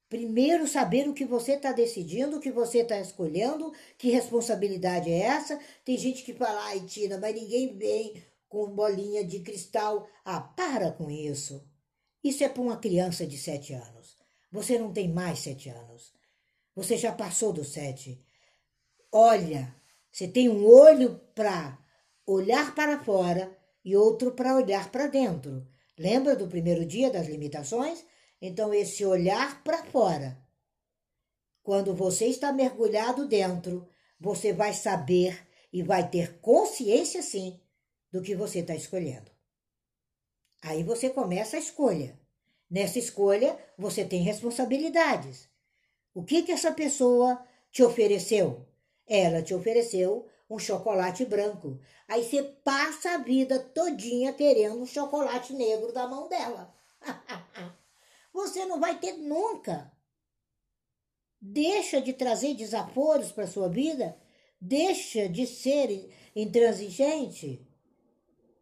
Primeiro 0.08 0.66
saber 0.70 1.10
o 1.10 1.14
que 1.14 1.26
você 1.26 1.56
está 1.56 1.74
decidindo, 1.74 2.38
o 2.38 2.40
que 2.40 2.50
você 2.50 2.78
está 2.78 2.98
escolhendo, 2.98 3.74
que 3.98 4.10
responsabilidade 4.10 5.12
é 5.12 5.24
essa. 5.24 5.60
Tem 5.84 5.98
gente 5.98 6.24
que 6.24 6.34
fala, 6.34 6.64
ai 6.68 6.80
Tina, 6.80 7.18
mas 7.18 7.36
ninguém 7.36 7.78
vem 7.78 8.24
com 8.48 8.74
bolinha 8.74 9.22
de 9.22 9.42
cristal. 9.42 10.08
Ah, 10.24 10.40
para 10.40 10.94
com 10.94 11.12
isso. 11.12 11.62
Isso 12.24 12.42
é 12.42 12.48
para 12.48 12.62
uma 12.62 12.78
criança 12.78 13.28
de 13.28 13.38
sete 13.38 13.74
anos. 13.74 14.16
Você 14.50 14.80
não 14.80 14.94
tem 14.94 15.10
mais 15.10 15.40
sete 15.40 15.68
anos. 15.68 16.16
Você 16.78 16.96
já 16.96 17.12
passou 17.12 17.52
dos 17.52 17.70
sete. 17.70 18.24
Olha, 19.12 19.76
você 20.12 20.28
tem 20.28 20.48
um 20.48 20.64
olho 20.64 21.20
para 21.34 21.76
olhar 22.24 22.76
para 22.76 23.04
fora 23.04 23.52
e 23.84 23.98
outro 23.98 24.34
para 24.34 24.56
olhar 24.56 24.92
para 24.92 25.08
dentro. 25.08 25.68
Lembra 25.98 26.36
do 26.36 26.48
primeiro 26.48 26.86
dia 26.86 27.10
das 27.10 27.26
limitações? 27.26 28.06
Então, 28.40 28.72
esse 28.72 29.04
olhar 29.04 29.64
para 29.64 29.86
fora. 29.86 30.38
Quando 31.64 31.96
você 31.96 32.28
está 32.28 32.54
mergulhado 32.54 33.28
dentro, 33.28 33.90
você 34.20 34.54
vai 34.54 34.72
saber 34.72 35.48
e 35.74 35.82
vai 35.82 36.08
ter 36.08 36.40
consciência, 36.42 37.24
sim, 37.24 37.60
do 38.12 38.22
que 38.22 38.36
você 38.36 38.60
está 38.60 38.76
escolhendo. 38.76 39.32
Aí 40.62 40.84
você 40.84 41.10
começa 41.10 41.58
a 41.58 41.60
escolha. 41.60 42.20
Nessa 42.70 43.00
escolha, 43.00 43.58
você 43.76 44.06
tem 44.06 44.22
responsabilidades. 44.22 45.50
O 46.18 46.24
que, 46.24 46.42
que 46.42 46.52
essa 46.52 46.72
pessoa 46.72 47.40
te 47.70 47.84
ofereceu? 47.84 48.66
Ela 49.06 49.44
te 49.44 49.54
ofereceu 49.54 50.28
um 50.50 50.58
chocolate 50.58 51.24
branco. 51.24 51.80
Aí 52.08 52.24
você 52.24 52.42
passa 52.42 53.12
a 53.12 53.18
vida 53.20 53.60
todinha 53.60 54.34
querendo 54.34 54.82
um 54.82 54.86
chocolate 54.88 55.54
negro 55.54 55.94
da 55.94 56.08
mão 56.08 56.28
dela. 56.28 56.74
você 58.34 58.66
não 58.66 58.80
vai 58.80 58.98
ter 58.98 59.14
nunca. 59.14 59.92
Deixa 61.40 62.02
de 62.02 62.14
trazer 62.14 62.56
desaforos 62.56 63.32
para 63.32 63.46
sua 63.46 63.70
vida, 63.70 64.18
deixa 64.60 65.30
de 65.30 65.46
ser 65.46 66.12
intransigente. 66.36 67.64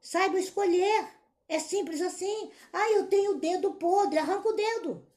Saiba 0.01 0.37
escolher. 0.37 1.07
É 1.47 1.57
simples 1.59 2.01
assim. 2.01 2.51
Ah, 2.73 2.91
eu 2.91 3.07
tenho 3.07 3.37
o 3.37 3.39
dedo 3.39 3.75
podre, 3.75 4.19
arranca 4.19 4.49
o 4.49 4.53
dedo. 4.53 5.14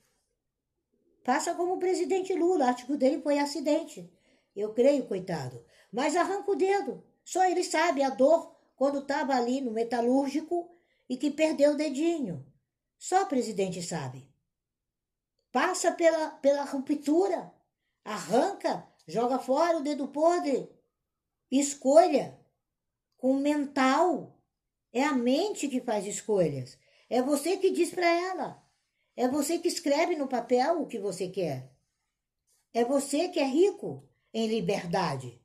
Faça 1.28 1.54
como 1.54 1.74
o 1.74 1.78
presidente 1.78 2.32
Lula, 2.32 2.74
o 2.88 2.96
dele 2.96 3.20
foi 3.20 3.38
acidente. 3.38 4.10
Eu 4.56 4.72
creio, 4.72 5.06
coitado. 5.06 5.62
Mas 5.92 6.16
arranca 6.16 6.50
o 6.50 6.56
dedo. 6.56 7.04
Só 7.22 7.44
ele 7.44 7.62
sabe 7.62 8.02
a 8.02 8.08
dor 8.08 8.56
quando 8.74 9.00
estava 9.00 9.34
ali 9.34 9.60
no 9.60 9.70
metalúrgico 9.70 10.74
e 11.06 11.18
que 11.18 11.30
perdeu 11.30 11.72
o 11.72 11.76
dedinho. 11.76 12.50
Só 12.96 13.24
o 13.24 13.26
presidente 13.26 13.82
sabe. 13.82 14.26
Passa 15.52 15.92
pela, 15.92 16.30
pela 16.30 16.64
ruptura. 16.64 17.52
Arranca, 18.02 18.88
joga 19.06 19.38
fora 19.38 19.76
o 19.76 19.82
dedo 19.82 20.08
podre. 20.08 20.66
Escolha 21.50 22.40
com 23.18 23.34
mental. 23.34 24.34
É 24.90 25.04
a 25.04 25.12
mente 25.12 25.68
que 25.68 25.82
faz 25.82 26.06
escolhas. 26.06 26.78
É 27.10 27.20
você 27.20 27.58
que 27.58 27.70
diz 27.70 27.90
para 27.90 28.08
ela. 28.08 28.67
É 29.18 29.26
você 29.26 29.58
que 29.58 29.66
escreve 29.66 30.14
no 30.14 30.28
papel 30.28 30.80
o 30.80 30.86
que 30.86 30.96
você 30.96 31.26
quer. 31.26 31.68
É 32.72 32.84
você 32.84 33.28
que 33.28 33.40
é 33.40 33.44
rico 33.44 34.08
em 34.32 34.46
liberdade. 34.46 35.42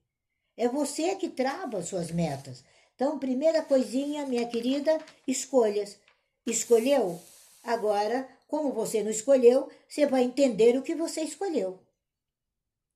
É 0.55 0.67
você 0.67 1.15
que 1.15 1.27
trava 1.27 1.81
suas 1.81 2.11
metas. 2.11 2.63
Então, 2.93 3.17
primeira 3.17 3.63
coisinha, 3.63 4.27
minha 4.27 4.47
querida, 4.47 5.03
escolhas. 5.27 5.99
Escolheu? 6.45 7.19
Agora, 7.63 8.29
como 8.47 8.71
você 8.71 9.01
não 9.01 9.09
escolheu, 9.09 9.67
você 9.87 10.05
vai 10.05 10.21
entender 10.21 10.77
o 10.77 10.83
que 10.83 10.93
você 10.93 11.23
escolheu. 11.23 11.79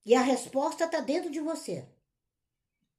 E 0.06 0.13
a 0.13 0.22
resposta 0.22 0.86
está 0.86 1.00
dentro 1.00 1.32
de 1.32 1.40
você. 1.40 1.88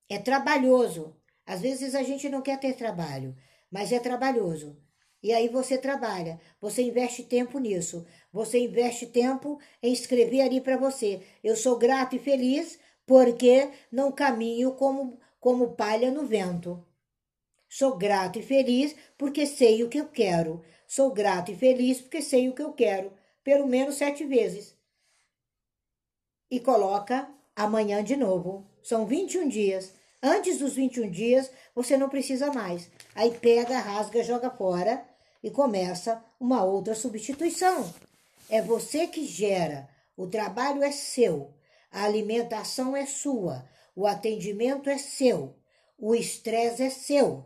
É 0.09 0.19
trabalhoso. 0.19 1.17
Às 1.47 1.61
vezes 1.61 1.95
a 1.95 2.03
gente 2.03 2.29
não 2.29 2.43
quer 2.43 2.59
ter 2.59 2.75
trabalho, 2.75 3.37
mas 3.71 3.93
é 3.93 4.01
trabalhoso. 4.01 4.77
E 5.23 5.33
aí 5.33 5.49
você 5.49 5.77
trabalha, 5.77 6.41
você 6.61 6.83
investe 6.83 7.25
tempo 7.25 7.59
nisso, 7.59 8.07
você 8.33 8.61
investe 8.61 9.07
tempo 9.07 9.59
em 9.83 9.93
escrever 9.93 10.43
ali 10.43 10.61
para 10.61 10.77
você. 10.77 11.23
Eu 11.43 11.57
sou 11.57 11.77
grato 11.77 12.15
e 12.15 12.21
feliz 12.21 12.79
porque 13.05 13.71
não 13.91 14.13
caminho 14.13 14.73
como, 14.73 15.19
como 15.41 15.75
palha 15.75 16.11
no 16.11 16.25
vento. 16.25 16.85
Sou 17.69 17.97
grato 17.97 18.39
e 18.39 18.43
feliz 18.43 18.95
porque 19.17 19.45
sei 19.45 19.83
o 19.83 19.89
que 19.89 19.99
eu 19.99 20.07
quero. 20.07 20.63
Sou 20.87 21.11
grato 21.11 21.51
e 21.51 21.57
feliz 21.57 22.01
porque 22.01 22.23
sei 22.23 22.49
o 22.49 22.55
que 22.55 22.63
eu 22.63 22.73
quero, 22.73 23.13
pelo 23.43 23.67
menos 23.67 23.97
sete 23.97 24.25
vezes. 24.25 24.77
E 26.51 26.61
coloca 26.61 27.29
amanhã 27.57 28.03
de 28.05 28.17
novo. 28.17 28.67
São 28.83 29.05
21 29.05 29.49
dias. 29.49 29.93
Antes 30.23 30.59
dos 30.59 30.75
21 30.75 31.11
dias, 31.11 31.51
você 31.75 31.97
não 31.97 32.09
precisa 32.09 32.53
mais. 32.53 32.91
Aí 33.15 33.31
pega, 33.33 33.79
rasga, 33.79 34.23
joga 34.23 34.51
fora 34.51 35.08
e 35.43 35.51
começa 35.51 36.23
uma 36.41 36.65
outra 36.65 36.95
substituição. 36.95 37.93
É 38.49 38.63
você 38.63 39.07
que 39.07 39.27
gera. 39.27 39.89
O 40.17 40.27
trabalho 40.27 40.83
é 40.83 40.91
seu. 40.91 41.55
A 41.91 42.05
alimentação 42.05 42.97
é 42.97 43.07
sua, 43.07 43.65
o 43.97 44.07
atendimento 44.07 44.91
é 44.91 44.99
seu, 44.99 45.57
o 45.99 46.15
estresse 46.15 46.83
é 46.83 46.91
seu, 46.91 47.45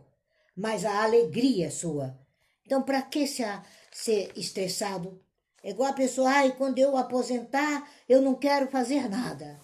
mas 0.55 0.85
a 0.85 1.03
alegria 1.03 1.67
é 1.67 1.69
sua. 1.69 2.17
Então, 2.65 2.81
para 2.81 3.01
que 3.01 3.25
se 3.25 3.43
ser 3.91 4.31
estressado? 4.35 5.21
É 5.63 5.69
igual 5.69 5.89
a 5.89 5.93
pessoa, 5.93 6.29
ai, 6.29 6.51
quando 6.57 6.77
eu 6.77 6.97
aposentar, 6.97 7.89
eu 8.07 8.21
não 8.21 8.35
quero 8.35 8.67
fazer 8.67 9.09
nada. 9.09 9.59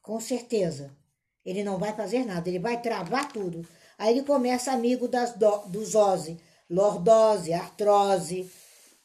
Com 0.00 0.20
certeza, 0.20 0.96
ele 1.44 1.64
não 1.64 1.76
vai 1.76 1.92
fazer 1.92 2.24
nada, 2.24 2.48
ele 2.48 2.60
vai 2.60 2.80
travar 2.80 3.32
tudo. 3.32 3.66
Aí 3.98 4.12
ele 4.12 4.22
começa 4.22 4.70
amigo 4.70 5.08
das 5.08 5.32
do, 5.32 5.58
dos 5.66 5.94
ose, 5.94 6.38
lordose, 6.68 7.52
artrose, 7.52 8.50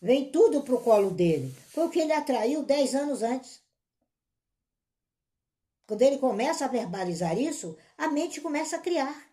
vem 0.02 0.32
tudo 0.32 0.64
pro 0.64 0.82
colo 0.82 1.12
dele. 1.12 1.56
Foi 1.68 1.88
o 1.88 1.90
que 1.90 2.00
ele 2.00 2.14
atraiu 2.14 2.64
dez 2.64 2.96
anos 2.96 3.22
antes. 3.22 3.62
Quando 5.88 6.02
ele 6.04 6.20
começa 6.20 6.66
a 6.66 6.68
verbalizar 6.68 7.38
isso, 7.38 7.76
a 7.98 8.08
mente 8.08 8.42
começa 8.42 8.76
a 8.76 8.80
criar. 8.80 9.30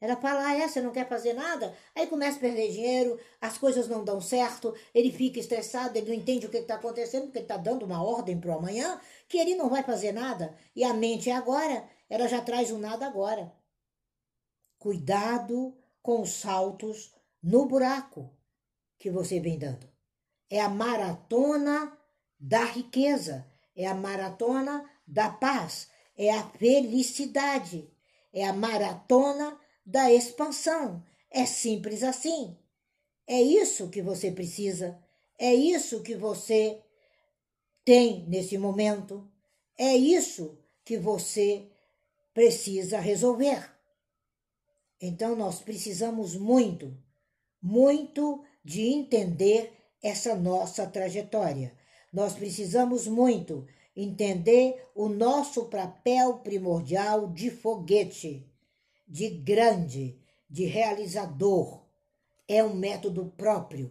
Ela 0.00 0.16
fala, 0.16 0.48
ah, 0.48 0.56
é, 0.56 0.66
você 0.66 0.80
não 0.80 0.90
quer 0.90 1.08
fazer 1.08 1.32
nada? 1.32 1.76
Aí 1.94 2.08
começa 2.08 2.36
a 2.36 2.40
perder 2.40 2.72
dinheiro, 2.72 3.20
as 3.40 3.56
coisas 3.56 3.86
não 3.86 4.02
dão 4.02 4.20
certo, 4.20 4.74
ele 4.92 5.12
fica 5.12 5.38
estressado, 5.38 5.96
ele 5.96 6.08
não 6.08 6.14
entende 6.14 6.44
o 6.44 6.48
que 6.50 6.56
está 6.56 6.74
acontecendo, 6.74 7.26
porque 7.26 7.38
ele 7.38 7.44
está 7.44 7.56
dando 7.56 7.84
uma 7.84 8.02
ordem 8.02 8.40
para 8.40 8.50
o 8.50 8.58
amanhã, 8.58 9.00
que 9.28 9.38
ele 9.38 9.54
não 9.54 9.68
vai 9.68 9.84
fazer 9.84 10.10
nada. 10.10 10.56
E 10.74 10.82
a 10.82 10.92
mente 10.92 11.30
é 11.30 11.34
agora, 11.34 11.88
ela 12.10 12.26
já 12.26 12.40
traz 12.40 12.72
o 12.72 12.78
nada 12.78 13.06
agora. 13.06 13.52
Cuidado 14.76 15.72
com 16.02 16.20
os 16.20 16.30
saltos 16.30 17.14
no 17.42 17.66
buraco 17.66 18.30
que 18.98 19.10
você 19.10 19.40
vem 19.40 19.58
dando. 19.58 19.88
É 20.50 20.60
a 20.60 20.68
maratona 20.68 21.96
da 22.38 22.64
riqueza, 22.64 23.46
é 23.74 23.86
a 23.86 23.94
maratona 23.94 24.88
da 25.06 25.30
paz, 25.30 25.88
é 26.16 26.30
a 26.30 26.42
felicidade, 26.50 27.90
é 28.32 28.44
a 28.44 28.52
maratona 28.52 29.58
da 29.84 30.12
expansão. 30.12 31.02
É 31.30 31.46
simples 31.46 32.02
assim. 32.02 32.56
É 33.26 33.40
isso 33.40 33.88
que 33.88 34.02
você 34.02 34.30
precisa, 34.30 35.02
é 35.38 35.54
isso 35.54 36.02
que 36.02 36.14
você 36.14 36.82
tem 37.84 38.26
nesse 38.28 38.58
momento, 38.58 39.30
é 39.78 39.96
isso 39.96 40.58
que 40.84 40.98
você 40.98 41.70
precisa 42.34 42.98
resolver. 42.98 43.70
Então, 45.04 45.34
nós 45.34 45.58
precisamos 45.58 46.36
muito, 46.36 46.96
muito 47.60 48.44
de 48.64 48.82
entender 48.82 49.72
essa 50.00 50.36
nossa 50.36 50.86
trajetória. 50.86 51.76
Nós 52.12 52.34
precisamos 52.34 53.08
muito 53.08 53.66
entender 53.96 54.80
o 54.94 55.08
nosso 55.08 55.64
papel 55.64 56.38
primordial 56.38 57.28
de 57.32 57.50
foguete, 57.50 58.48
de 59.06 59.28
grande, 59.28 60.18
de 60.48 60.66
realizador. 60.66 61.82
É 62.46 62.62
um 62.62 62.74
método 62.74 63.26
próprio. 63.36 63.90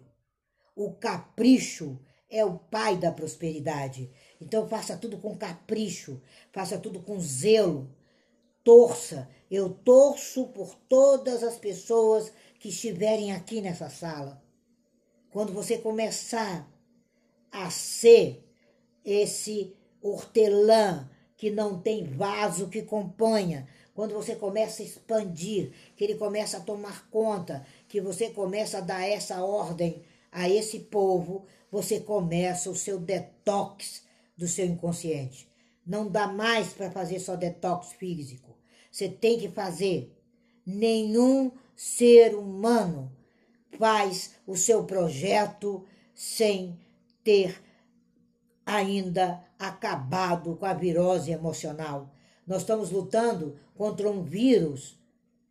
O 0.74 0.94
capricho 0.94 2.00
é 2.30 2.46
o 2.46 2.58
pai 2.58 2.96
da 2.96 3.12
prosperidade. 3.12 4.10
Então 4.40 4.68
faça 4.68 4.96
tudo 4.96 5.18
com 5.18 5.36
capricho, 5.36 6.22
faça 6.54 6.78
tudo 6.78 7.02
com 7.02 7.20
zelo. 7.20 7.94
Torça. 8.64 9.30
Eu 9.50 9.70
torço 9.70 10.48
por 10.48 10.76
todas 10.88 11.44
as 11.44 11.58
pessoas 11.58 12.32
que 12.60 12.70
estiverem 12.70 13.32
aqui 13.32 13.60
nessa 13.60 13.90
sala. 13.90 14.42
Quando 15.30 15.52
você 15.52 15.78
começar 15.78 16.70
a 17.52 17.70
ser 17.70 18.44
esse 19.04 19.76
hortelã 20.02 21.10
que 21.36 21.50
não 21.50 21.82
tem 21.82 22.06
vaso 22.06 22.70
que 22.70 22.84
componha, 22.84 23.68
quando 23.94 24.14
você 24.14 24.36
começa 24.36 24.82
a 24.82 24.86
expandir, 24.86 25.72
que 25.96 26.04
ele 26.04 26.16
começa 26.16 26.58
a 26.58 26.62
tomar 26.62 27.10
conta, 27.10 27.66
que 27.88 28.00
você 28.00 28.30
começa 28.30 28.78
a 28.78 28.82
dar 28.82 29.06
essa 29.06 29.44
ordem 29.44 30.04
a 30.32 30.50
esse 30.50 30.80
povo, 30.80 31.46
você 31.70 32.00
começa 32.00 32.70
o 32.70 32.76
seu 32.76 32.98
detox 32.98 34.04
do 34.38 34.48
seu 34.48 34.66
inconsciente. 34.66 35.51
Não 35.86 36.08
dá 36.08 36.28
mais 36.28 36.74
para 36.74 36.92
fazer 36.92 37.20
só 37.20 37.36
detox 37.36 37.94
físico. 37.94 38.56
Você 38.92 39.10
tem 39.10 39.40
que 39.40 39.50
fazer. 39.50 40.16
Nenhum 40.66 41.52
ser 41.76 42.36
humano 42.36 43.12
faz 43.78 44.36
o 44.46 44.56
seu 44.56 44.84
projeto 44.84 45.86
sem 46.14 46.78
ter 47.24 47.62
ainda 48.66 49.44
acabado 49.58 50.56
com 50.56 50.66
a 50.66 50.74
virose 50.74 51.32
emocional. 51.32 52.14
Nós 52.46 52.62
estamos 52.62 52.92
lutando 52.92 53.58
contra 53.76 54.10
um 54.10 54.24
vírus 54.24 55.00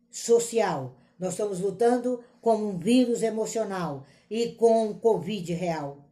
social. 0.09 0.95
Nós 1.19 1.33
estamos 1.33 1.59
lutando 1.59 2.23
com 2.41 2.55
um 2.55 2.77
vírus 2.77 3.21
emocional 3.21 4.05
e 4.29 4.53
com 4.53 4.87
um 4.87 4.93
Covid 4.93 5.53
real. 5.53 6.05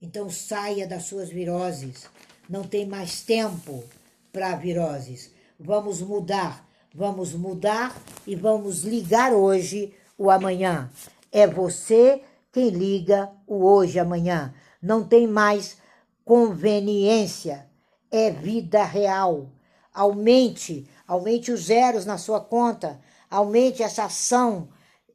Então 0.00 0.28
saia 0.30 0.86
das 0.86 1.04
suas 1.04 1.28
viroses. 1.28 2.08
Não 2.52 2.64
tem 2.64 2.84
mais 2.84 3.22
tempo 3.22 3.82
para 4.30 4.54
viroses. 4.56 5.30
Vamos 5.58 6.02
mudar, 6.02 6.68
vamos 6.94 7.32
mudar 7.32 7.96
e 8.26 8.36
vamos 8.36 8.82
ligar 8.82 9.32
hoje 9.32 9.94
o 10.18 10.30
amanhã. 10.30 10.90
É 11.32 11.46
você 11.46 12.20
quem 12.52 12.68
liga 12.68 13.30
o 13.46 13.64
hoje 13.64 13.98
amanhã. 13.98 14.52
Não 14.82 15.02
tem 15.02 15.26
mais 15.26 15.78
conveniência, 16.26 17.66
é 18.10 18.30
vida 18.30 18.84
real. 18.84 19.48
Aumente, 19.94 20.86
aumente 21.08 21.50
os 21.50 21.64
zeros 21.64 22.04
na 22.04 22.18
sua 22.18 22.38
conta, 22.38 23.00
aumente 23.30 23.82
essa 23.82 24.04
ação 24.04 24.68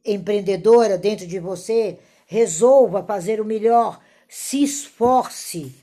empreendedora 0.03 0.97
dentro 0.97 1.27
de 1.27 1.37
você, 1.37 1.99
resolva 2.25 3.03
fazer 3.03 3.39
o 3.39 3.45
melhor, 3.45 4.01
se 4.27 4.63
esforce 4.63 5.75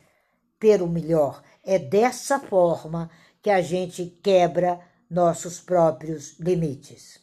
pelo 0.59 0.88
melhor. 0.88 1.43
É 1.64 1.78
dessa 1.78 2.38
forma 2.38 3.10
que 3.42 3.50
a 3.50 3.60
gente 3.60 4.06
quebra 4.22 4.80
nossos 5.10 5.60
próprios 5.60 6.38
limites. 6.38 7.20